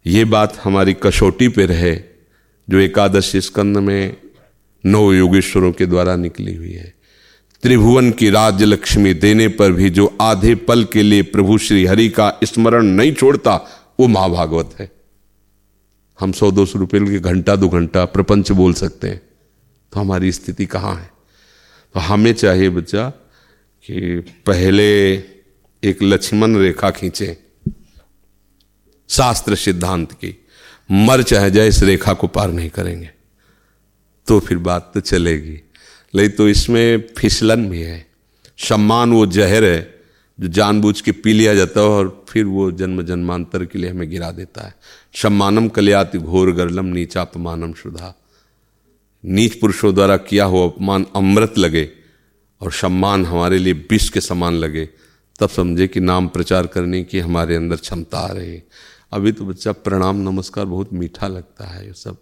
[0.07, 1.95] ये बात हमारी कसौटी पे रहे,
[2.69, 4.17] जो एकादश स्कंद में
[4.86, 6.96] नौ योगेश्वरों के द्वारा निकली हुई है
[7.63, 12.10] त्रिभुवन की राज्य लक्ष्मी देने पर भी जो आधे पल के लिए प्रभु श्री हरि
[12.10, 13.56] का स्मरण नहीं छोड़ता,
[14.00, 14.91] वो महाभागवत है।
[16.20, 19.22] हम सौ दो सौ रुपये के घंटा दो घंटा प्रपंच बोल सकते हैं।
[19.93, 21.12] तो हमारी स्थिति कहाँ है?
[21.93, 23.10] तो हमें चाहिए बच्चा
[23.86, 25.13] कि पहले
[25.84, 27.38] एक लक्ष्मण रेखा खींचे,
[29.10, 30.48] शास्त्र सिद्धांत की।
[30.91, 33.10] मर चाहे जाए, इस रेखा को पार नहीं करेंगे।
[34.28, 35.66] तो फिर बात तो चलेगी।
[36.13, 38.06] लेकिन तो इसमें फिसलन भी है।
[38.60, 39.96] सम्मान वो जहर है,
[40.39, 44.10] जो जानबूझ के पी लिया जाता है और फिर वो जन्म जन्मांतर के लिए हमें
[44.10, 44.74] गिरा देता है।
[45.13, 48.13] सम्मानम कल्याति घोर गर्लम नीचा अपमानम शुदा
[49.24, 51.89] नीच पुरुषों द्वारा किया हुआ अपमान अमृत लगे
[52.62, 54.86] और सम्मान हमारे लिए विष के समान लगे।
[55.39, 58.62] तब समझे कि नाम प्रचार करने की हमारे अंदर क्षमता आ रही
[59.13, 62.17] अभी तो बच्चा प्रणाम नमस्कार बहुत मीठा लगता है ये सब।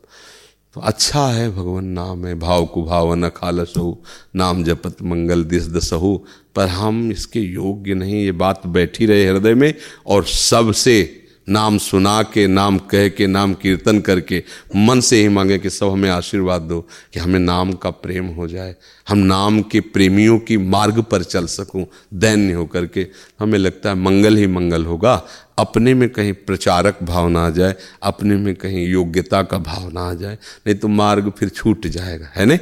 [0.76, 2.84] तो अच्छा है भगवान नाम है, भाव को
[3.30, 4.02] खालस हो
[4.36, 6.18] नाम जपत मंगल दिस दसहु।
[6.56, 9.74] पर हम इसके योग्य नहीं, ये बात बैठी रहे हृदय में
[10.08, 14.44] और सबसे नाम सुना के, नाम कह के, नाम कीर्तन करके,
[14.76, 18.48] मन से ही मांगे कि सब हमें आशीर्वाद दो, कि हमें नाम का प्रेम हो
[18.48, 18.76] जाए।
[19.10, 23.08] हम नाम के प्रेमियों की मार्ग पर चल सकूँ, दैन्य होकर के।
[23.40, 25.24] हमें लगता है मंगल ही मंगल होगा।
[25.60, 30.02] अपने में कहीं प्रचारक भाव ना आ जाए, अपने में कहीं योग्यता का भाव ना
[30.02, 32.60] आ जाए, नहीं तो मार्ग फिर छूट जाएगा, है नहीं?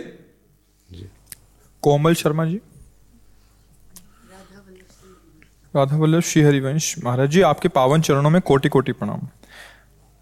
[1.82, 2.60] कोमल शर्मा जी?
[5.76, 9.22] राधा वल्लभ श्री हरिवंश महाराज जी, आपके पावन चरणों में कोटि कोटि प्रणाम।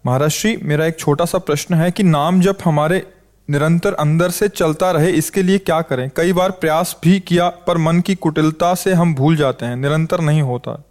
[0.06, 3.14] महाराज श्री, मेरा एक छोटा सा प्रश्न है कि नाम जब हमारे
[3.50, 6.10] निरंतर अंदर से चलता रहे, इसके लिए क्या करें?
[6.16, 10.20] कई बार प्रयास भी किया, पर मन की कुटिलता से हम भूल जाते हैं, निरंतर
[10.20, 10.84] नहीं होता।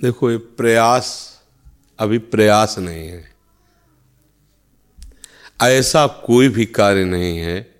[0.00, 1.38] देखो, ये प्रयास,
[1.98, 3.34] अभी प्रयास नहीं है।
[5.62, 7.74] ऐसा कोई भी कार्य नहीं है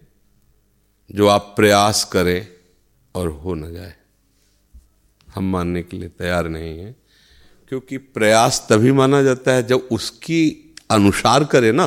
[1.13, 2.54] जो आप प्रयास करें।
[3.15, 3.95] और हो न जाए।
[5.29, 6.95] हम मानने के लिए तैयार नहीं हैं,
[7.73, 10.41] क्योंकि प्रयास तभी माना जाता है जब उसकी
[10.91, 11.85] अनुसार करे ना।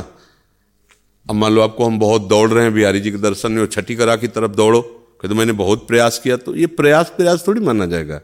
[1.25, 3.95] अब मान लो आपको हम बहुत दौड़ रहे हैं, बिहारी जी के दर्शन में छठी
[3.95, 4.81] करा की तरफ़ दौड़ो
[5.21, 8.21] कि तो मैंने बहुत प्रयास किया तो ये प्रयास प्रयास थोड़ी माना जाएगा।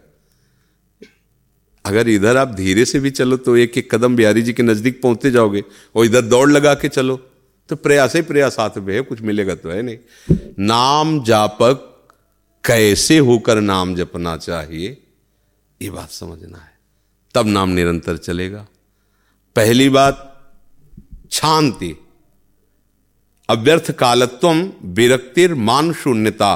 [1.85, 5.01] अगर इधर आप धीरे से भी चलो तो एक एक कदम बिहारी जी के नज़दीक
[5.01, 5.63] पहुँचते जाओगे,
[5.95, 7.15] और इधर दौड़ लगा के चलो
[7.69, 9.97] तो प्रयास ही प्रयास, हाथ में है, कुछ मिलेगा तो है नहीं।
[10.59, 11.89] नाम जापक
[12.63, 14.97] कैसे होकर नाम जपना चाहिए,
[15.81, 16.71] ये बात समझना है।
[17.35, 18.65] तब नाम निरंतर चलेगा।
[19.55, 20.29] पहली बात,
[21.31, 21.95] शांति।
[23.49, 24.51] अव्यर्थ कालत्व
[24.93, 26.51] विरक्तिर मान शून्यता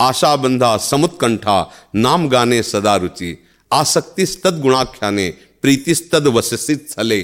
[0.00, 3.36] आशा बंधा समुत्कंठा, नाम गाने सदा रुचि,
[3.70, 5.28] आसक्ति तद गुणाख्याने
[5.62, 7.20] प्रीतिस्तद वसित छले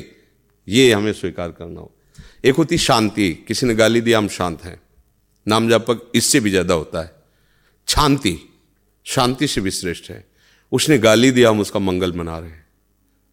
[0.68, 1.92] ये हमें स्वीकार करना हो।
[2.44, 4.80] एक होती शांति, किसी ने गाली दिया, हम शांत हैं।
[5.46, 7.17] नाम जापक, इससे भी ज़्यादा होता है।
[7.88, 8.38] शांति
[9.04, 10.28] शांति से भी श्रेष्ठ है।
[10.72, 12.66] उसने गाली दिया, हम उसका मंगल मना रहे हैं।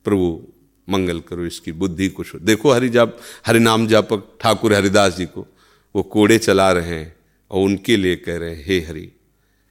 [0.04, 0.48] प्रभु,
[0.90, 5.48] मंगल करो इसकी बुद्धि कुछ देखो हरि जाप, हरि नाम जापक ठाकुर हरिदास जी को।
[5.96, 7.16] वो कोड़े चला रहे हैं
[7.52, 9.12] और उनके लिए कह रहे हैं, हे हरि,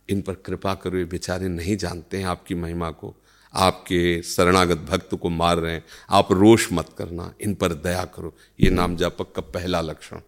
[0.09, 3.15] इन पर कृपा करो, ये बेचारे नहीं जानते हैं आपकी महिमा को।
[3.55, 8.37] आपके शरणागत भक्त को मार रहे हैं। आप रोष मत करना, इन पर दया करो।
[8.61, 10.19] ये नाम जापक का पहला लक्षण।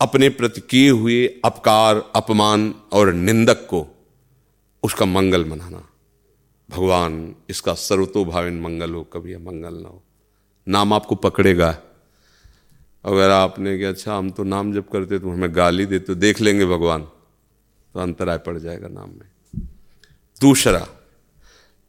[0.00, 3.86] अपने प्रति किए हुए अपकार, अपमान और निंदक को
[4.82, 5.88] उसका मंगल मनाना।
[6.70, 10.02] भगवान, इसका सर्वतोभाविन मंगल हो, कभी मंगल ना हो।
[10.68, 11.78] नाम आपको पकड़ेगा।
[13.04, 16.40] अगर आपने कि अच्छा हम तो नाम जब करते तो हमें गाली देते तो देख
[16.40, 17.02] लेंगे भगवान।
[17.94, 19.66] तो अंतराय पड़ जाएगा नाम में।
[20.40, 20.86] दूसरा,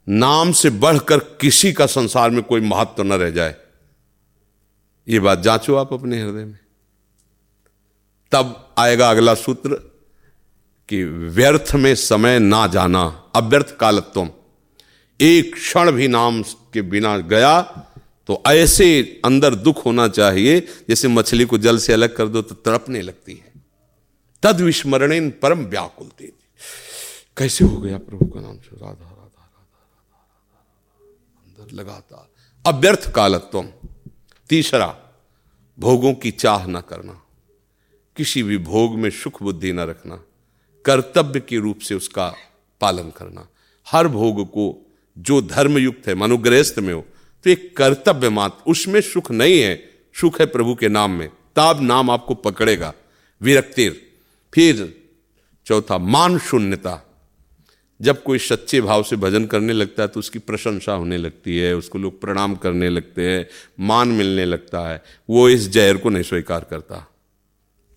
[0.08, 3.54] नाम से बढ़कर किसी का संसार में कोई महत्व तो न रह जाए।
[5.08, 6.58] ये बात जांचो आप अपने हृदय में।
[8.32, 9.74] तब आएगा अगला सूत्र
[10.88, 13.02] कि व्यर्थ में समय ना जाना,
[13.36, 14.28] अव्यर्थ कालत्व
[15.20, 17.60] एक क्षण भी नाम के बिना गया
[18.28, 22.54] तो ऐसे अंदर दुख होना चाहिए, जैसे मछली को जल से अलग कर दो तो
[22.56, 23.52] तड़पने लगती है।
[24.42, 26.08] तद विस्मरण इन परम व्याकुल
[27.36, 28.70] कैसे हो गया प्रभु का नाम से?
[28.72, 29.62] राधा राधा राधा राधा,
[31.40, 32.28] अंदर लगातार।
[32.64, 33.62] अव्यर्थ कालत्व
[34.50, 34.96] तीसरा,
[35.78, 37.20] भोगों की चाह न करना।
[38.20, 40.22] किसी भी भोग में सुख बुद्धि न रखना,
[40.84, 42.34] कर्तव्य के रूप से उसका
[42.80, 43.48] पालन करना।
[43.86, 47.04] हर भोग को जो धर्मयुक्त है मनुग्रहस्थ में हो
[47.44, 51.80] तो एक कर्तव्य मात्र उसमें सुख नहीं है। सुख है प्रभु के नाम में, ताब
[51.80, 52.92] नाम आपको पकड़ेगा।
[53.40, 54.00] विरक्तिर।
[54.54, 54.94] फिर
[55.66, 57.06] चौथा, मान शून्यता।
[58.02, 61.76] जब कोई सच्चे भाव से भजन करने लगता है तो उसकी प्रशंसा होने लगती है,
[61.76, 63.46] उसको लोग प्रणाम करने लगते हैं,
[63.80, 67.06] मान मिलने लगता है। वो इस जहर को नहीं स्वीकार करता।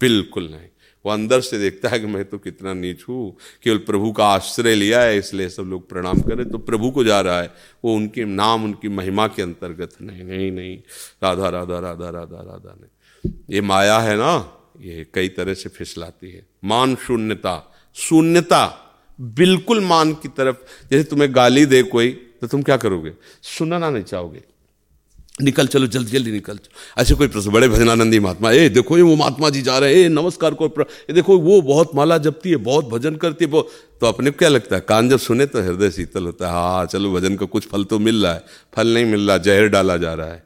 [0.04, 0.68] बिल्कुल नहीं।
[1.06, 4.76] वो अंदर से देखता है कि मैं तो कितना नीच हूँ, केवल प्रभु का आश्रय
[4.76, 7.52] लिया है, इसलिए सब लोग प्रणाम करें तो प्रभु को जा रहा है,
[7.84, 10.78] वो उनके नाम, उनकी महिमा के अंतर्गत नहीं नहीं नहीं।
[11.24, 14.34] राधा राधा राधा राधा राधा नहीं। ये माया है ना,
[14.82, 17.56] ये कई तरह से फिसलाती है। मान शून्यता
[17.96, 18.64] शून्यता,
[19.20, 22.12] बिल्कुल मान की तरफ़। जैसे तुम्हें गाली दे कोई
[22.42, 23.12] तो तुम क्या करोगे?
[23.44, 24.42] सुनना नहीं चाहोगे।
[25.42, 29.04] निकल चलो, जल्दी जल्दी निकल चलो। ऐसे कोई प्रश्न, बड़े भजनानंदी महात्मा, ए, देखो, ये
[29.04, 32.50] वो महात्मा जी जा रहे हैं, ए, नमस्कार को ये देखो, वो बहुत माला जपती
[32.50, 33.70] है, बहुत भजन करती है, वो
[34.02, 34.86] तो अपने को क्या लगता है?
[34.90, 38.00] कान जब सुने तो हृदय शीतल होता है। हाँ चलो, भजन का कुछ फल तो
[38.00, 38.44] मिल रहा है,
[38.76, 40.44] फल नहीं मिल रहा, जहर डाला जा रहा है।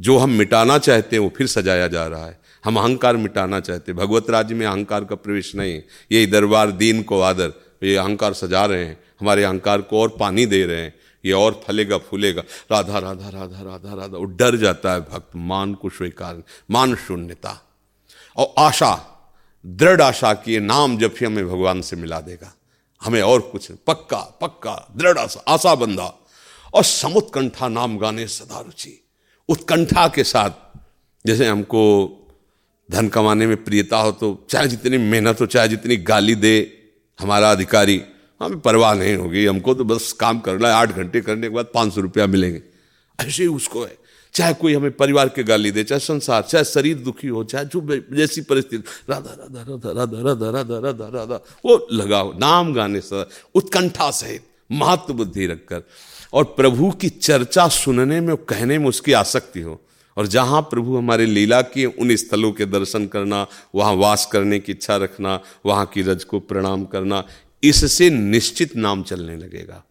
[0.00, 3.92] जो हम मिटाना चाहते हैं, वो फिर सजाया जा रहा है। हम अहंकार मिटाना चाहते
[3.92, 8.32] हैं। भगवत राज्य में अहंकार का प्रवेश नहीं यही दरबार, दीन को आदर, ये अहंकार
[8.32, 10.94] सजा रहे हैं। हमारे अहंकार को और पानी दे रहे हैं।
[11.26, 15.74] ये और फलेगा, फूलेगा। राधा राधा राधा राधा राधा, वो डर जाता है भक्त, मान
[15.74, 17.60] को स्वीकार, मान शून्यता।
[18.36, 18.92] और आशा,
[19.64, 22.52] दृढ़ आशा की नाम जब भी हमें भगवान से मिला देगा,
[23.02, 26.12] हमें और कुछ पक्का पक्का, दृढ़ आशा आशा बंदा।
[26.74, 29.02] और समुत्कंठा नाम गाने सदा रुचि।
[29.48, 30.50] उत्कंठा के साथ,
[31.24, 31.82] जैसे हमको
[32.90, 36.54] धन कमाने में प्रियता हो तो चाहे जितनी मेहनत हो, चाहे जितनी गाली दे
[37.18, 38.02] हमारा अधिकारी
[38.40, 41.66] हमें परवाह नहीं होगी, हमको तो बस काम करना है, आठ घंटे करने के बाद
[41.74, 42.62] पाँच सौ रुपया मिलेंगे।
[43.20, 43.98] ऐसे ही उसको है।
[44.34, 48.02] चाहे कोई हमें परिवार के गाली दे, चाहे संसार, चाहे शरीर दुखी हो, चाहे जो
[48.16, 53.24] जैसी परिस्थिति, राधा राधा राधा राधा राधा राधा राधा राधा, वो लगाओ नाम गाने से,
[53.54, 55.82] उत्कंठा सहित, महत्व बुद्धि रखकर।
[56.32, 59.80] और प्रभु की चर्चा सुनने में, कहने में उसकी आसक्ति हो।
[60.16, 64.72] और जहाँ प्रभु हमारे लीला की उन स्थलों के दर्शन करना, वहाँ वास करने की
[64.72, 67.24] इच्छा रखना, वहाँ की रज को प्रणाम करना
[67.62, 69.82] इससे निश्चित नाम चलने लगेगा।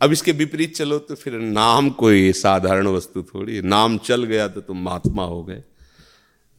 [0.00, 4.60] अब इसके विपरीत चलो तो फिर नाम कोई साधारण वस्तु थोड़ी। नाम चल गया तो
[4.60, 5.62] तुम महात्मा हो गए।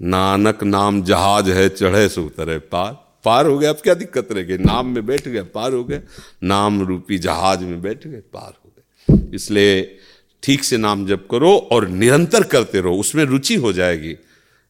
[0.02, 2.94] नानक नाम जहाज़ है, चढ़े से उतरे पार।
[3.26, 4.58] पार हो गया, अब क्या दिक्कत रह गई?
[4.58, 6.02] नाम में बैठ गए पार हो गए
[6.44, 9.98] नाम रूपी जहाज़ में बैठ गए, पार हो गए। इसलिए
[10.44, 14.16] ठीक से नाम जप करो और निरंतर करते रहो, उसमें रुचि हो जाएगी।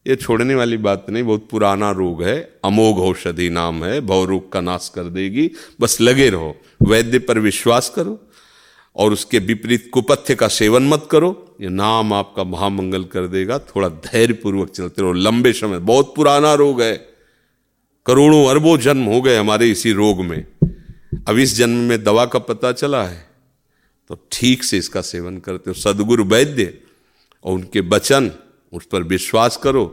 [0.05, 4.51] ये छोड़ने वाली बात नहीं, बहुत पुराना रोग है, अमोघ औषधि नाम है, भव रोग
[4.51, 5.49] का नाश कर देगी,
[5.81, 8.19] बस लगे रहो, वैद्य पर विश्वास करो,
[8.95, 13.89] और उसके विपरीत कुपथ्य का सेवन मत करो, ये नाम आपका महामंगल कर देगा, थोड़ा
[13.89, 16.95] धैर्य पूर्वक चलते रहो, लंबे समय, बहुत पुराना रोग है,
[18.05, 20.45] करोड़ों अरबों जन्म हो गए हमारे इसी रोग में,
[21.27, 23.23] अब इस जन्म में दवा का पता चला है
[24.09, 26.73] तो ठीक से इसका सेवन करते हो, सदगुरु वैद्य,
[27.45, 28.31] और उनके वचन
[28.75, 29.83] उस पर विश्वास करो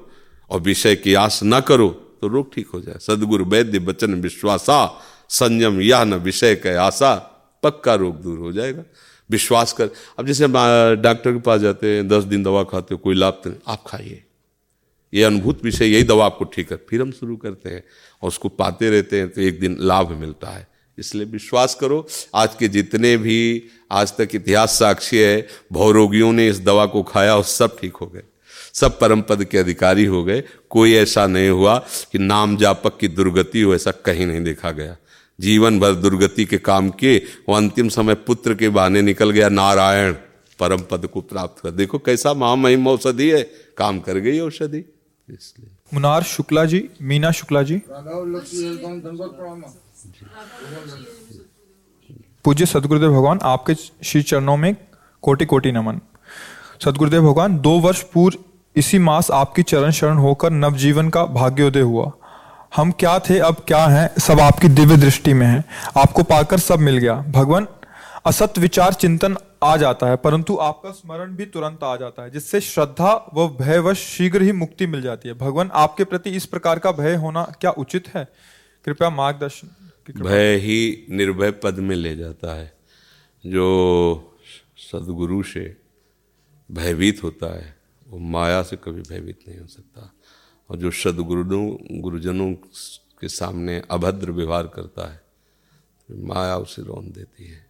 [0.50, 1.88] और विषय की आस न करो
[2.20, 4.86] तो रोग ठीक हो जाए। सदगुरु वैद्य वचन विश्वासा,
[5.30, 7.14] संयम यह न विषय के आशा,
[7.62, 8.82] पक्का रोग दूर हो जाएगा।
[9.30, 13.14] विश्वास कर। अब जैसे डॉक्टर के पास जाते हैं, दस दिन दवा खाते हो, कोई
[13.14, 14.22] लाभ तो आप खाइए।
[15.12, 17.82] ये अनुभूत विषय, यही दवा आपको ठीक है। फिर हम शुरू करते हैं
[18.22, 20.66] और उसको पाते रहते हैं तो एक दिन लाभ मिलता है।
[20.98, 26.60] इसलिए विश्वास करो, आज के जितने भी आज तक इतिहास साक्षी है भवरोगियों ने इस
[26.60, 28.22] दवा को खाया और सब ठीक हो गए।
[28.74, 31.78] सब परम पद के अधिकारी हो गए। कोई ऐसा नहीं हुआ
[32.12, 34.96] कि नाम जापक की दुर्गति हो, ऐसा कहीं नहीं देखा गया।
[35.40, 40.12] जीवन भर दुर्गति के काम किए, वो अंतिम समय पुत्र के बहाने निकल गया, नारायण,
[40.58, 43.42] परम पद को प्राप्त कर। देखो कैसा महामहिम औषधि है,
[43.76, 44.78] काम कर गई औषधि।
[45.30, 47.82] इसलिए। मुनार शुक्ला जी, मीना शुक्ला जी।
[52.44, 54.76] पूज्य सदगुरुदेव भगवान, आपके श्री चरणों में
[55.22, 56.00] कोटि कोटि नमन।
[56.84, 58.38] सदगुरुदेव भगवान, दो वर्ष पूर्व
[58.76, 62.12] इसी मास आपकी चरण शरण होकर नवजीवन का भाग्योदय हुआ।
[62.76, 65.64] हम क्या थे, अब क्या हैं, सब आपकी दिव्य दृष्टि में है।
[65.96, 67.66] आपको पाकर सब मिल गया। भगवान,
[68.26, 72.60] असत विचार चिंतन आ जाता है, परंतु आपका स्मरण भी तुरंत आ जाता है, जिससे
[72.60, 76.92] श्रद्धा व भयवश शीघ्र ही मुक्ति मिल जाती है। भगवान, आपके प्रति इस प्रकार का
[76.92, 78.28] भय होना क्या उचित है?
[78.84, 79.68] कृपया मार्गदर्शन
[80.18, 82.72] भय ही निर्भय पद में ले जाता है,
[83.46, 84.38] जो
[84.76, 85.76] सदगुरु से
[86.72, 87.81] भयभीत होता है।
[88.12, 90.12] वो माया से कभी भयभीत नहीं हो सकता।
[90.70, 92.52] और जो सदगुरुओं गुरुजनों
[93.20, 95.20] के सामने अभद्र व्यवहार करता है
[96.08, 97.66] तो माया उसे रौन देती है।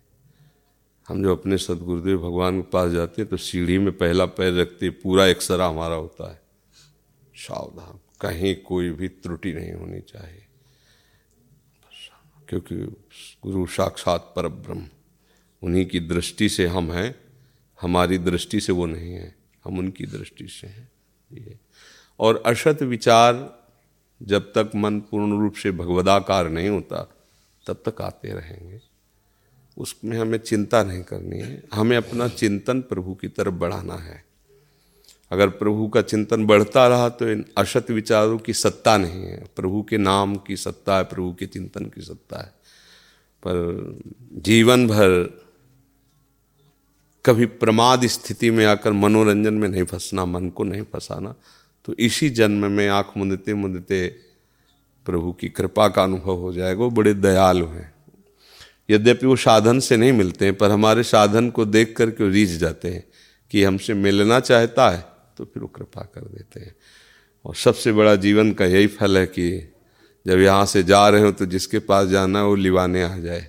[1.08, 4.90] हम जो अपने सदगुरुदेव भगवान के पास जाते हैं तो सीढ़ी में पहला पैर रखते
[4.90, 6.42] पूरा एक्सरा हमारा होता है।
[7.34, 10.46] सावधान, कहीं कोई भी त्रुटि नहीं होनी चाहिए।
[12.48, 12.76] क्योंकि
[13.42, 14.88] गुरु साक्षात पर ब्रह्म
[15.62, 17.14] उन्हीं की दृष्टि से हम हैं,
[17.80, 20.92] हमारी दृष्टि से वो नहीं है। हम उनकी दृष्टि से हैं।
[21.32, 21.56] ये।
[22.20, 23.62] और अशत विचार
[24.22, 27.14] जब तक मन पूर्ण रूप से भगवदाकार नहीं होता,
[27.66, 28.80] तब तक आते रहेंगे।
[29.78, 34.24] उसमें हमें चिंता नहीं करनी है। हमें अपना चिंतन प्रभु की तरफ़ बढ़ाना है।
[35.30, 39.82] अगर प्रभु का चिंतन बढ़ता रहा तो इन अशत विचारों की सत्ता नहीं है। प्रभु
[39.82, 42.52] के नाम की सत्ता है, प्रभु के चिंतन की सत्ता है।
[43.46, 43.62] पर
[44.32, 45.41] जीवन भर
[47.24, 51.34] कभी प्रमाद स्थिति में आकर मनोरंजन में नहीं फंसना, मन को नहीं फंसाना
[51.84, 54.06] तो इसी जन्म में आँख मुंदते मुंदते
[55.06, 57.92] प्रभु की कृपा का अनुभव हो जाएगा। वो बड़े दयालु हैं।
[58.90, 62.88] यद्यपि वो साधन से नहीं मिलते हैं, पर हमारे साधन को देख करके रीझ जाते
[62.88, 63.04] हैं
[63.50, 65.04] कि हमसे मिलना चाहता है
[65.38, 66.74] तो फिर वो कृपा कर देते हैं।
[67.44, 69.72] और सबसे बड़ा जीवन का यही फल है कि
[70.26, 73.48] जब यहाँ से जा रहे हो तो जिसके पास जाना है, वो लिवाने आ जाए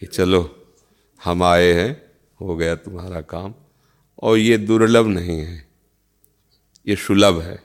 [0.00, 0.42] कि चलो,
[1.24, 2.02] हम आए हैं
[2.40, 3.54] हो गया तुम्हारा काम,
[4.22, 5.68] और ये दुर्लभ नहीं है।
[6.88, 7.62] ये सुलभ है।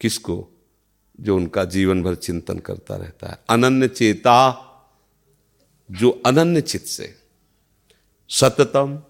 [0.00, 0.48] किसको?
[1.20, 4.60] जो उनका जीवन भर चिंतन करता रहता है। अनन्य चेता,
[5.90, 7.18] जो अनन्य चित से
[8.28, 9.02] सततम,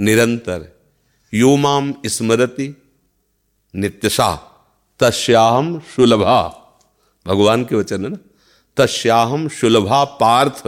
[0.00, 0.80] निरंतर
[1.34, 2.82] यो माम स्मरति,
[3.74, 4.36] नित्यशा,
[5.00, 6.56] तस्याहम सुलभा।
[7.26, 8.18] भगवान के वचन है ना?
[8.76, 10.62] तस्याहम सुलभा पार्थ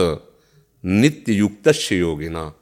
[0.85, 2.53] नित्य युक्त योगिना।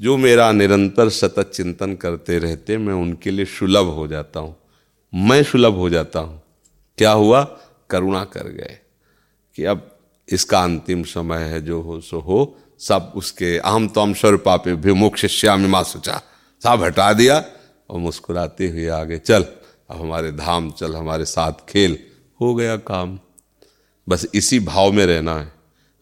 [0.00, 4.56] जो मेरा निरंतर सतत चिंतन करते रहते, मैं उनके लिए सुलभ हो जाता हूँ।
[5.14, 6.42] मैं सुलभ हो जाता हूँ।
[6.98, 7.58] क्या हुआ?
[7.90, 8.78] करुणा कर गए
[9.56, 14.72] कि अब इसका अंतिम समय है, जो हो, सो हो। सब उसके अहम तम स्वरूपापे
[14.72, 16.22] विमुख श्याम माँ सोचा,
[16.62, 17.44] सब हटा दिया
[17.90, 19.42] और मुस्कुराते हुए आगे, चल,
[19.90, 21.98] अब हमारे धाम, चल, हमारे साथ खेल।
[22.40, 23.18] हो गया काम।
[24.08, 25.52] बस इसी भाव में रहना है।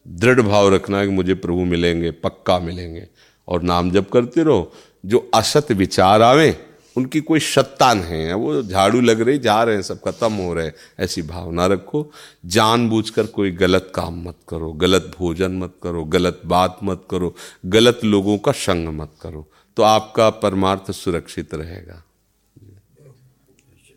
[0.08, 3.08] दृढ़ भाव रखना है कि मुझे प्रभु मिलेंगे, पक्का मिलेंगे।
[3.48, 4.72] और नाम जप करते रहो।
[5.06, 6.66] जो असत विचार आवे
[6.96, 10.54] उनकी कोई सत्ता नहीं है। वो झाड़ू लग रही जा रहे हैं सब खत्म हो
[10.54, 12.10] रहे हैं। ऐसी भावना रखो।
[12.46, 17.34] जानबूझकर कोई गलत काम मत करो गलत भोजन मत करो गलत बात मत करो
[17.66, 22.04] गलत लोगों का संग मत करो। तो आपका परमार्थ सुरक्षित रहेगा।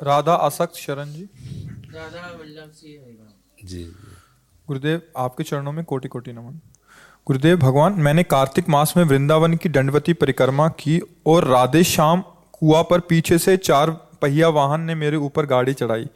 [0.04, 1.24] राधा असक्त शरण जी।
[1.94, 2.34] राधा
[3.64, 3.84] जी जी।
[4.68, 6.60] गुरुदेव आपके चरणों में कोटि कोटि नमन।
[7.28, 12.22] गुरुदेव भगवान, मैंने कार्तिक मास में वृंदावन की दंडवती परिक्रमा की और राधे श्याम
[12.52, 13.90] कुआ पर पीछे से चार
[14.22, 16.08] पहिया वाहन ने मेरे ऊपर गाड़ी चढ़ाई।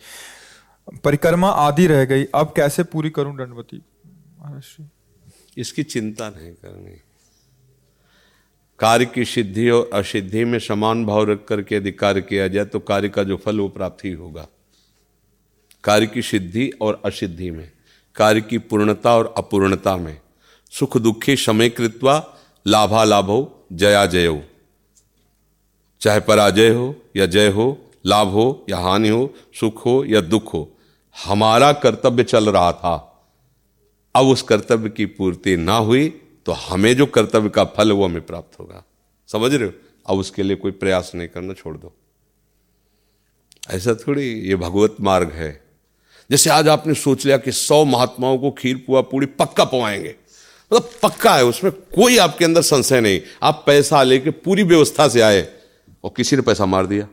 [1.04, 3.82] परिक्रमा आधी रह गई। अब कैसे पूरी करूँ दंडवती?
[5.58, 6.96] इसकी चिंता नहीं करनी।
[8.80, 12.80] कार्य की सिद्धि और असिद्धि में समान भाव रख करके यदि कार्य किया जाए तो
[12.80, 14.48] कार्य का जो फल, वो प्राप्त होगा।
[15.84, 17.72] कार्य की सिद्धि और असिद्धि में,
[18.16, 20.18] कार्य की पूर्णता और अपूर्णता में
[20.72, 24.42] सुख दुखी समय कृत्वा लाभा लाभो जया जयो
[26.02, 30.54] चाहे पराजय हो या जय हो, लाभ हो या हानि हो, सुख हो या दुख
[30.54, 30.72] हो,
[31.26, 33.24] हमारा कर्तव्य चल रहा था।
[34.16, 36.10] अब उस कर्तव्य की पूर्ति ना हुई
[36.46, 38.84] तो हमें जो कर्तव्य का फल वो हमें प्राप्त होगा।
[39.28, 39.74] समझ रहे हो?
[40.08, 41.94] अब उसके लिए कोई प्रयास नहीं करना, छोड़ दो।
[43.70, 45.64] ऐसा थोड़ी ये भगवत मार्ग है।
[46.32, 50.16] जैसे आज आपने सोच लिया कि सौ महात्माओं को खीर पुआ पूरी पक्का पवाएँगे।
[50.72, 55.22] मतलब पक्का है, उसमें कोई आपके अंदर संशय नहीं। आप पैसा लेके पूरी व्यवस्था से
[55.22, 55.48] आए
[56.04, 57.08] और किसी ने पैसा मार दिया।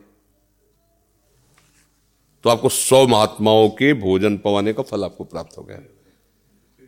[2.44, 5.78] तो आपको सौ महात्माओं के भोजन पवाने का फल आपको प्राप्त हो गया।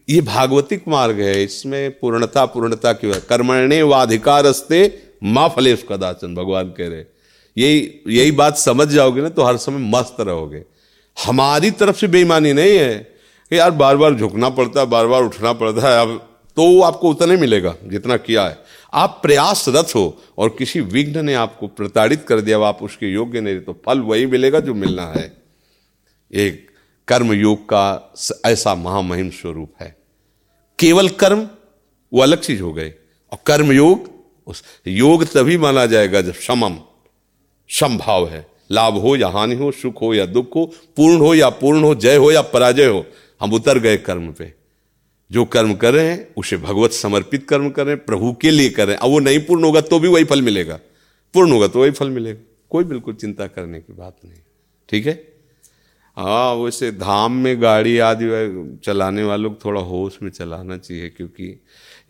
[0.09, 4.81] ये भागवतिक मार्ग है, इसमें पूर्णता पूर्णता की कर्मण्य वाधिकारस्ते,
[5.25, 7.05] माँ फलेश कदाचन भगवान कह रहे
[7.57, 10.64] यही यही बात समझ जाओगे ना तो हर समय मस्त रहोगे।
[11.16, 15.23] हमारी तरफ़ से बेईमानी नहीं है कि यार बार बार झुकना पड़ता है बार बार
[15.23, 18.59] उठना पड़ता है, अब तो वो आपको उतना ही मिलेगा जितना किया है।
[18.92, 23.61] आप प्रयासरत हो और किसी विघ्न ने आपको प्रताड़ित कर दिया आप उसके योग्य नहीं
[23.61, 25.42] तो फल वही मिलेगा जो मिलना है।
[26.32, 26.70] एक
[27.09, 28.12] कर्म योग का
[28.46, 29.96] ऐसा महामहिम स्वरूप है।
[30.78, 31.48] केवल कर्म,
[32.12, 32.94] वो अलग चीज़ हो गए
[33.32, 34.09] और कर्म योग
[34.46, 36.78] उस योग तभी माना जाएगा जब समम
[37.70, 40.64] समभाव है। लाभ हो या हानि हो, सुख हो या दुख हो,
[40.96, 43.05] पूर्ण हो या पूर्ण हो, जय हो या पराजय हो,
[43.40, 44.60] हम उतर गए कर्म पे।
[45.31, 48.97] जो कर्म कर हैं उसे भगवत समर्पित कर्म कर हैं प्रभु के लिए कर। हैं
[48.97, 50.78] अब वो नहीं पूर्ण होगा तो भी वही फल मिलेगा।
[51.35, 54.41] पूर्ण होगा तो वही फल मिलेगा। कोई बिल्कुल चिंता करने की बात नहीं।
[54.89, 55.12] ठीक है?
[56.16, 58.26] हाँ वैसे धाम में गाड़ी आदि
[58.85, 61.61] चलाने वालों को थोड़ा होश में चलाना चाहिए, क्योंकि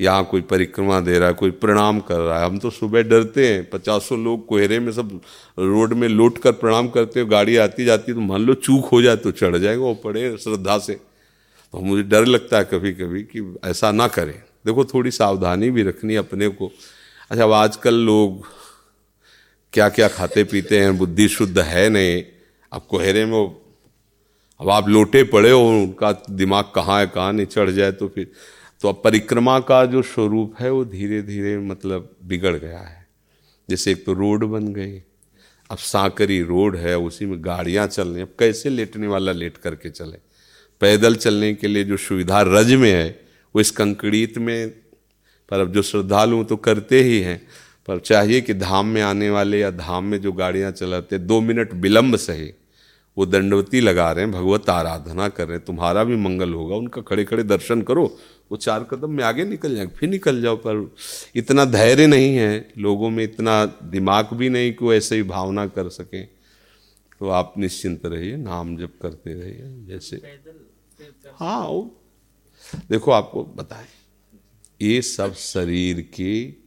[0.00, 3.46] यहाँ कोई परिक्रमा दे रहा है, कोई प्रणाम कर रहा है। हम तो सुबह डरते
[3.48, 5.20] हैं, पचासों लोग कोहरे में सब
[5.58, 9.02] रोड में लौट कर प्रणाम करते हो, गाड़ी आती जाती तो मान लो चूक हो
[9.02, 10.98] जाए तो चढ़ जाएगा, वो पड़े श्रद्धा से।
[11.74, 14.34] तो मुझे डर लगता है कभी कभी कि ऐसा ना करें।
[14.66, 16.70] देखो, थोड़ी सावधानी भी रखनी अपने को।
[17.30, 18.46] अच्छा अब आजकल लोग
[19.72, 22.22] क्या क्या खाते पीते हैं, बुद्धि शुद्ध है नहीं।
[22.72, 23.38] अब कोहरे में
[24.60, 28.30] अब आप लोटे पड़े हो, उनका दिमाग कहाँ है, कहाँ नहीं, चढ़ जाए तो फिर
[28.82, 33.06] तो अब परिक्रमा का जो स्वरूप है, वो धीरे धीरे मतलब बिगड़ गया है।
[33.68, 34.96] जैसे एक तो रोड बन गई,
[35.70, 39.90] अब सांकरी रोड है, उसी में गाड़ियाँ चल रही अब कैसे लेटने वाला लेट करके
[39.90, 40.18] चले?
[40.80, 43.20] पैदल चलने के लिए जो सुविधा रज में है,
[43.54, 44.68] वो इस कंक्रीट में,
[45.50, 47.46] पर अब जो श्रद्धालु तो करते ही हैं।
[47.88, 51.74] पर चाहिए कि धाम में आने वाले या धाम में जो गाड़ियाँ चलाते, दो मिनट
[51.74, 52.52] विलंब सही।
[53.18, 57.00] वो दंडवती लगा रहे हैं, भगवत आराधना कर रहे हैं, तुम्हारा भी मंगल होगा, उनका
[57.00, 58.18] खड़े खड़े दर्शन करो।
[58.50, 60.94] वो चार कदम में आगे निकल जाए, फिर निकल जाओ, पर
[61.34, 65.66] इतना धैर्य नहीं है, लोगों में इतना दिमाग भी नहीं कि वो ऐसे ही भावना
[65.66, 66.28] कर सकें।
[67.20, 70.16] तो आप निश्चिंत रहिए, नाम जप करते रहिए, जैसे
[71.34, 71.90] हाँ
[72.90, 73.86] देखो, आपको बताएँ।
[74.82, 76.64] ये सब शरीर की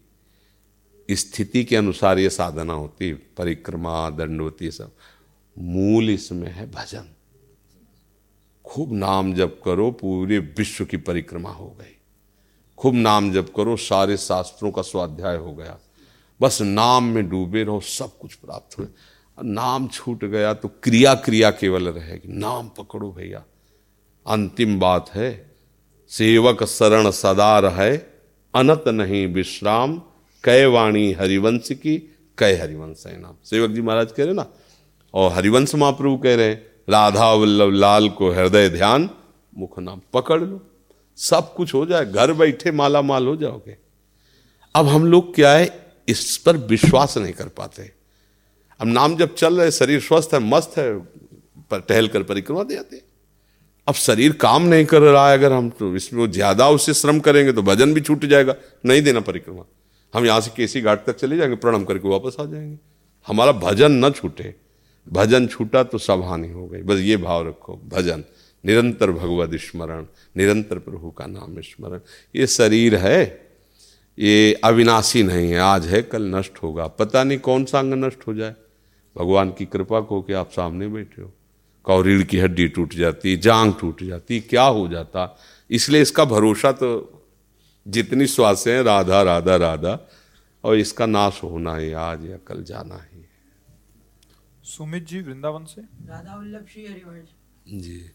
[1.11, 4.95] स्थिति के अनुसार ये साधना होती है। परिक्रमा दंडवती सब।
[5.57, 7.13] मूल इसमें है भजन।
[8.65, 11.97] खूब नाम जप करो, पूरे विश्व की परिक्रमा हो गई।
[12.77, 15.79] खूब नाम जप करो, सारे शास्त्रों का स्वाध्याय हो गया।
[16.41, 18.87] बस नाम में डूबे रहो, सब कुछ प्राप्त हो
[19.43, 23.45] नाम छूट गया तो क्रिया क्रिया केवल रहेगी। नाम पकड़ो भैया।
[24.25, 25.29] अंतिम बात है,
[26.11, 27.95] सेवक शरण सदा रहे
[28.53, 29.97] अनत नहीं विश्राम
[30.43, 31.97] कह वाणी हरिवंश की
[32.37, 34.45] कह हरिवंश है नाम। सेवक जी महाराज कह रहे ना,
[35.13, 36.53] और हरिवंश महाप्रभु कह रहे
[36.89, 39.09] राधा वल्लभ लाल को हृदय ध्यान,
[39.53, 40.61] मुख नाम पकड़ लो,
[41.17, 43.77] सब कुछ हो जाए, घर बैठे माला माल हो जाओगे।
[44.75, 45.67] अब हम लोग क्या है,
[46.07, 47.91] इस पर विश्वास नहीं कर पाते।
[48.79, 50.93] अब नाम जब चल रहे, शरीर स्वस्थ है, मस्त है,
[51.71, 53.01] पर टहल कर परिक्रमा दे जाते
[53.87, 57.53] अब शरीर काम नहीं कर रहा है, अगर हम तो इसमें ज़्यादा उससे श्रम करेंगे
[57.53, 58.55] तो भजन भी छूट जाएगा।
[58.85, 59.65] नहीं देना परिक्रमा।
[60.13, 62.77] हम यहाँ से केसी घाट तक चले जाएँगे, प्रणाम करके वापस आ जाएँगे।
[63.27, 64.53] हमारा भजन न छूटे।
[65.07, 68.23] भजन छूटा तो सब हानि हो गई। बस ये भाव रखो, भजन।
[68.63, 70.05] निरंतर भगवत स्मरण,
[70.35, 71.99] निरंतर प्रभु का नाम स्मरण।
[72.35, 73.21] ये शरीर है,
[74.17, 78.27] ये अविनाशी नहीं है। आज है, कल नष्ट होगा। पता नहीं कौन सा अंग नष्ट
[78.27, 78.55] हो जाए।
[79.15, 81.31] भगवान की कृपा को कि आप सामने बैठे हो।
[81.85, 85.37] कौ रीढ़ की हड्डी टूट जाती जांग टूट जाती क्या हो जाता?
[85.69, 86.89] इसलिए इसका भरोसा तो
[87.87, 89.97] जितनी श्वासें हैं राधा राधा राधा
[90.63, 93.29] और इसका नाश होना ही आज या कल जाना ही है।
[94.63, 95.81] सुमित जी वृंदावन से?
[95.81, 97.27] राधा वल्लभ श्री हरिवंश।
[97.81, 98.11] जी।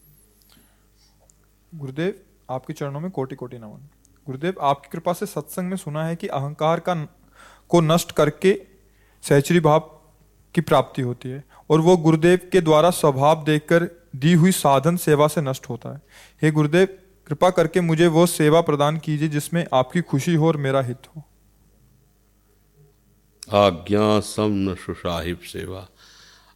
[1.75, 3.87] गुरुदेव आपके चरणों में कोटि कोटि नमन।
[4.27, 6.95] गुरुदेव आपकी कृपा से सत्संग में सुना है कि अहंकार का
[7.69, 8.61] को नष्ट करके
[9.23, 9.79] सहचरी भाव
[10.55, 15.27] की प्राप्ति होती है। और वो गुरुदेव के द्वारा स्वभाव देखकर दी हुई साधन सेवा
[15.27, 16.01] से नष्ट होता है।
[16.41, 16.87] हे गुरुदेव,
[17.27, 21.23] कृपा करके मुझे वो सेवा प्रदान कीजिए जिसमें आपकी खुशी हो और मेरा हित हो।
[23.57, 25.87] आज्ञा समन सुसाहिब सेवा।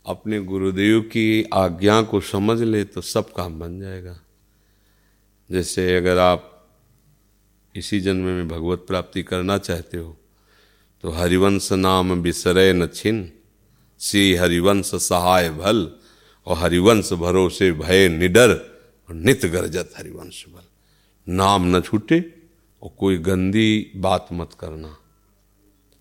[0.06, 4.20] अपने गुरुदेव की आज्ञा को समझ ले तो सब काम बन जाएगा।
[5.50, 6.50] जैसे अगर आप
[7.76, 10.16] इसी जन्म में भगवत प्राप्ति करना चाहते हो
[11.04, 13.32] तो हरिवंश नाम बिसरे न छिन।
[14.04, 15.92] श्री हरिवंश सहाय भल
[16.46, 18.50] और हरिवंश भरोसे भय निडर
[19.10, 20.62] और नित गरजत हरिवंश बल।
[21.34, 22.34] नाम न छूटे
[22.84, 24.98] और कोई गंदी बात मत करना।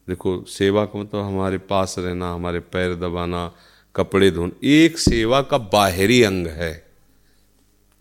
[0.09, 3.53] देखो, सेवा का मतलब हमारे पास रहना, हमारे पैर दबाना,
[3.96, 6.86] कपड़े धोना, एक सेवा का बाहरी अंग है।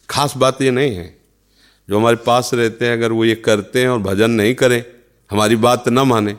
[0.10, 1.18] खास बात ये नहीं है।
[1.90, 4.86] जो हमारे पास रहते हैं, अगर वो ये करते हैं और भजन नहीं करें,
[5.32, 6.34] हमारी बात न माने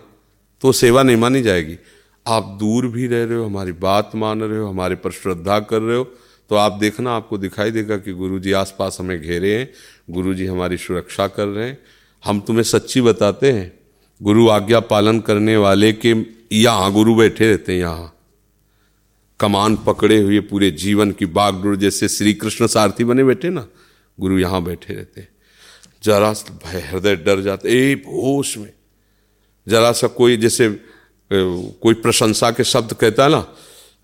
[0.61, 1.79] तो सेवा नहीं मानी जाएगी।
[2.27, 5.81] आप दूर भी रह रहे हो, हमारी बात मान रहे हो, हमारे पर श्रद्धा कर
[5.81, 6.05] रहे हो
[6.51, 9.69] तो आप देखना, आपको दिखाई देगा कि गुरु जी आसपास हमें घेरे हैं
[10.11, 11.79] गुरु जी हमारी सुरक्षा कर रहे हैं।
[12.23, 13.73] हम तुम्हें सच्ची बताते हैं,
[14.21, 16.15] गुरु आज्ञा पालन करने वाले के
[16.53, 18.13] यहाँ गुरु बैठे रहते हैं यहाँ।
[19.41, 23.67] कमान पकड़े हुए पूरे जीवन की बागडोर जैसे श्री कृष्ण सारथी बने बैठे ना,
[24.19, 25.29] गुरु यहाँ बैठे रहते हैं।
[26.05, 28.73] जरा भय, हृदय डर जाते ए, होश में।
[29.67, 30.69] जरा सा कोई जैसे
[31.33, 33.47] कोई प्रशंसा के शब्द कहता है ना,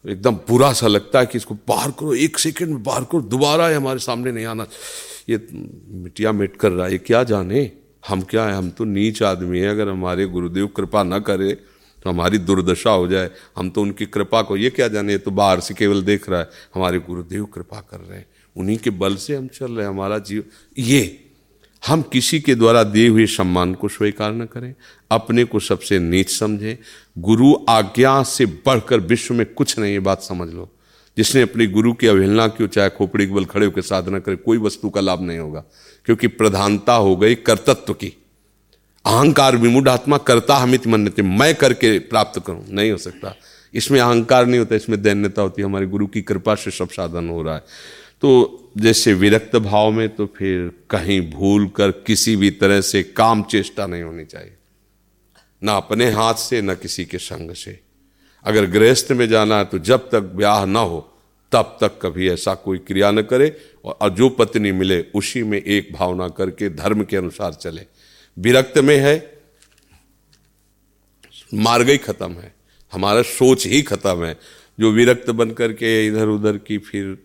[0.05, 3.67] एकदम बुरा सा लगता है कि इसको बाहर करो, एक सेकंड में बाहर करो, दोबारा
[3.69, 4.67] है हमारे सामने नहीं आना।
[5.29, 7.71] ये मिटिया मिट कर रहा है क्या जाने?
[8.09, 8.55] हम क्या है?
[8.55, 11.53] हम तो नीच आदमी है, अगर हमारे गुरुदेव कृपा ना करे
[11.99, 15.17] तो हमारी दुर्दशा हो जाए। हम तो उनकी कृपा को, ये क्या जाने?
[15.19, 18.27] तो बाहर से केवल देख रहा है, हमारे गुरुदेव कृपा कर रहे हैं।
[18.57, 20.45] उन्हीं के बल से हम चल रहे हैं, हमारा जीव,
[20.79, 21.28] ये
[21.87, 24.75] हम किसी के द्वारा दिए हुए सम्मान को स्वीकार न करें,
[25.11, 26.77] अपने को सबसे नीच समझें।
[27.19, 30.71] गुरु आज्ञा से बढ़कर विश्व में कुछ नहीं, ये बात समझ लो।
[31.17, 34.59] जिसने अपने गुरु की अवहेलना की चाहे खोपड़ी के बल खड़े होकर साधना करे, कोई
[34.59, 35.65] वस्तु का लाभ नहीं होगा।
[36.05, 38.13] क्योंकि प्रधानता हो गई कर्तत्व की।
[39.07, 43.37] अहंकार विमूढ़ आत्मा करता हमित मन्यते, मैं करके प्राप्त करूँ, नहीं हो सकता।
[43.75, 47.29] इसमें अहंकार नहीं होता, इसमें दैन्यता होती है। हमारे गुरु की कृपा से सब साधन
[47.29, 47.61] हो रहा है।
[48.21, 53.43] तो जैसे विरक्त भाव में तो फिर कहीं भूल कर किसी भी तरह से काम
[53.43, 54.57] चेष्टा नहीं होनी चाहिए।
[55.63, 57.81] ना अपने हाथ से, न किसी के संग से।
[58.45, 61.01] अगर गृहस्थ में जाना है तो जब तक ब्याह ना हो,
[61.53, 65.93] तब तक कभी ऐसा कोई क्रिया न करे और जो पत्नी मिले, उसी में एक
[65.93, 67.87] भावना करके धर्म के अनुसार चले।
[68.39, 69.41] विरक्त में है,
[71.55, 72.55] मार्ग ही खत्म है।
[72.93, 74.37] हमारा सोच ही खत्म है।
[74.81, 77.19] जो विरक्त बन करके इधर उधर की फिर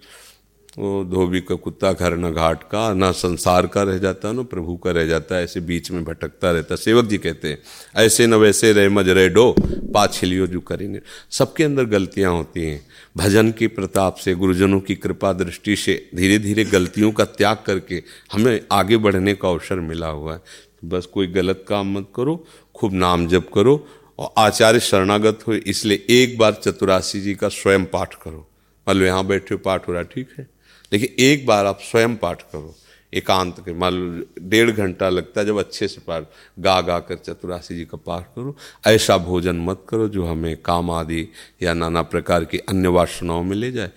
[0.78, 4.76] वो धोबी का कुत्ता घर न घाट का, ना संसार का रह जाता, ना प्रभु
[4.76, 7.58] का रह जाता, ऐसे बीच में भटकता रहता। सेवक जी कहते हैं,
[7.96, 9.56] ऐसे न वैसे रहे मज रहे डो,
[9.94, 11.00] पाछलियो जो करी
[11.32, 12.82] सबके अंदर गलतियाँ होती हैं।
[13.18, 18.02] भजन की प्रताप से, गुरुजनों की कृपा दृष्टि से धीरे धीरे गलतियों का त्याग करके
[18.32, 20.42] हमें आगे बढ़ने का अवसर मिला हुआ है।
[20.86, 22.36] बस कोई गलत काम मत करो,
[22.76, 23.76] खूब नाम जप करो
[24.20, 28.48] और आचार्य शरणागत हो, इसलिए एक बार चतुराशी जी का स्वयं पाठ करो।
[28.88, 30.48] मान लो यहाँ बैठे पाठ हो रहा ठीक है?
[30.94, 32.76] लेकिन एक बार आप स्वयं पाठ करो,
[33.14, 36.24] एकांत के, मान लो, डेढ़ घंटा लगता है जब अच्छे से पाठ,
[36.60, 38.56] गा गा कर चतुराशी जी का पाठ करो,
[38.88, 41.28] ऐसा भोजन मत करो जो हमें काम आदि
[41.64, 43.92] या नाना प्रकार की अन्य वासनाओं में ले जाए।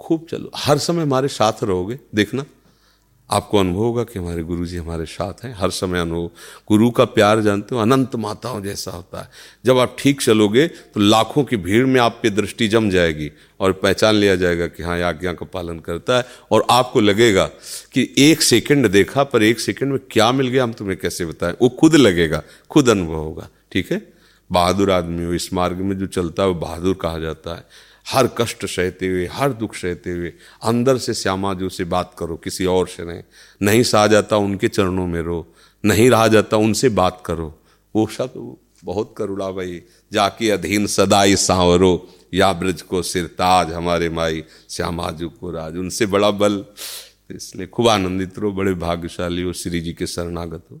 [0.00, 2.44] खूब चलो, हर समय हमारे साथ रहोगे, देखना।
[3.30, 6.30] आपको अनुभव होगा कि हमारे गुरु जी हमारे साथ हैं। हर समय अनुभव।
[6.68, 9.28] गुरु का प्यार जानते हो, अनंत माताओं जैसा होता है।
[9.64, 13.72] जब आप ठीक चलोगे तो लाखों की भीड़ में आप पे दृष्टि जम जाएगी और
[13.72, 17.46] पहचान लिया जाएगा कि हाँ आज्ञा का पालन करता है। और आपको लगेगा
[17.92, 21.54] कि एक सेकंड देखा, पर एक सेकंड में क्या मिल गया, हम तुम्हें कैसे बताएँ?
[21.62, 24.12] वो खुद लगेगा, खुद अनुभव होगा। ठीक है?
[24.52, 27.64] बहादुर आदमी हो, इस मार्ग में जो चलता है, वो बहादुर कहा जाता है।
[28.06, 30.32] हर कष्ट सहते हुए, हर दुख सहते हुए,
[30.62, 33.22] अंदर से श्यामा जो से बात करो, किसी और से नहीं।
[33.62, 37.62] नहीं सहा जाता, उनके चरणों में रो। नहीं रहा जाता, उनसे बात करो।
[37.96, 39.82] वो सब बहुत करुणा भाई,
[40.12, 46.06] जाके अधीन सदाई सांवरो, या ब्रज को सिरताज हमारे माई, श्यामा श्यामाजू को राज। उनसे
[46.06, 46.64] बड़ा बल
[47.30, 50.80] इसलिए खूब आनंदित रहो, बड़े भाग्यशाली हो, श्री जी के शरणागत हो।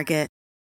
[0.01, 0.40] Target.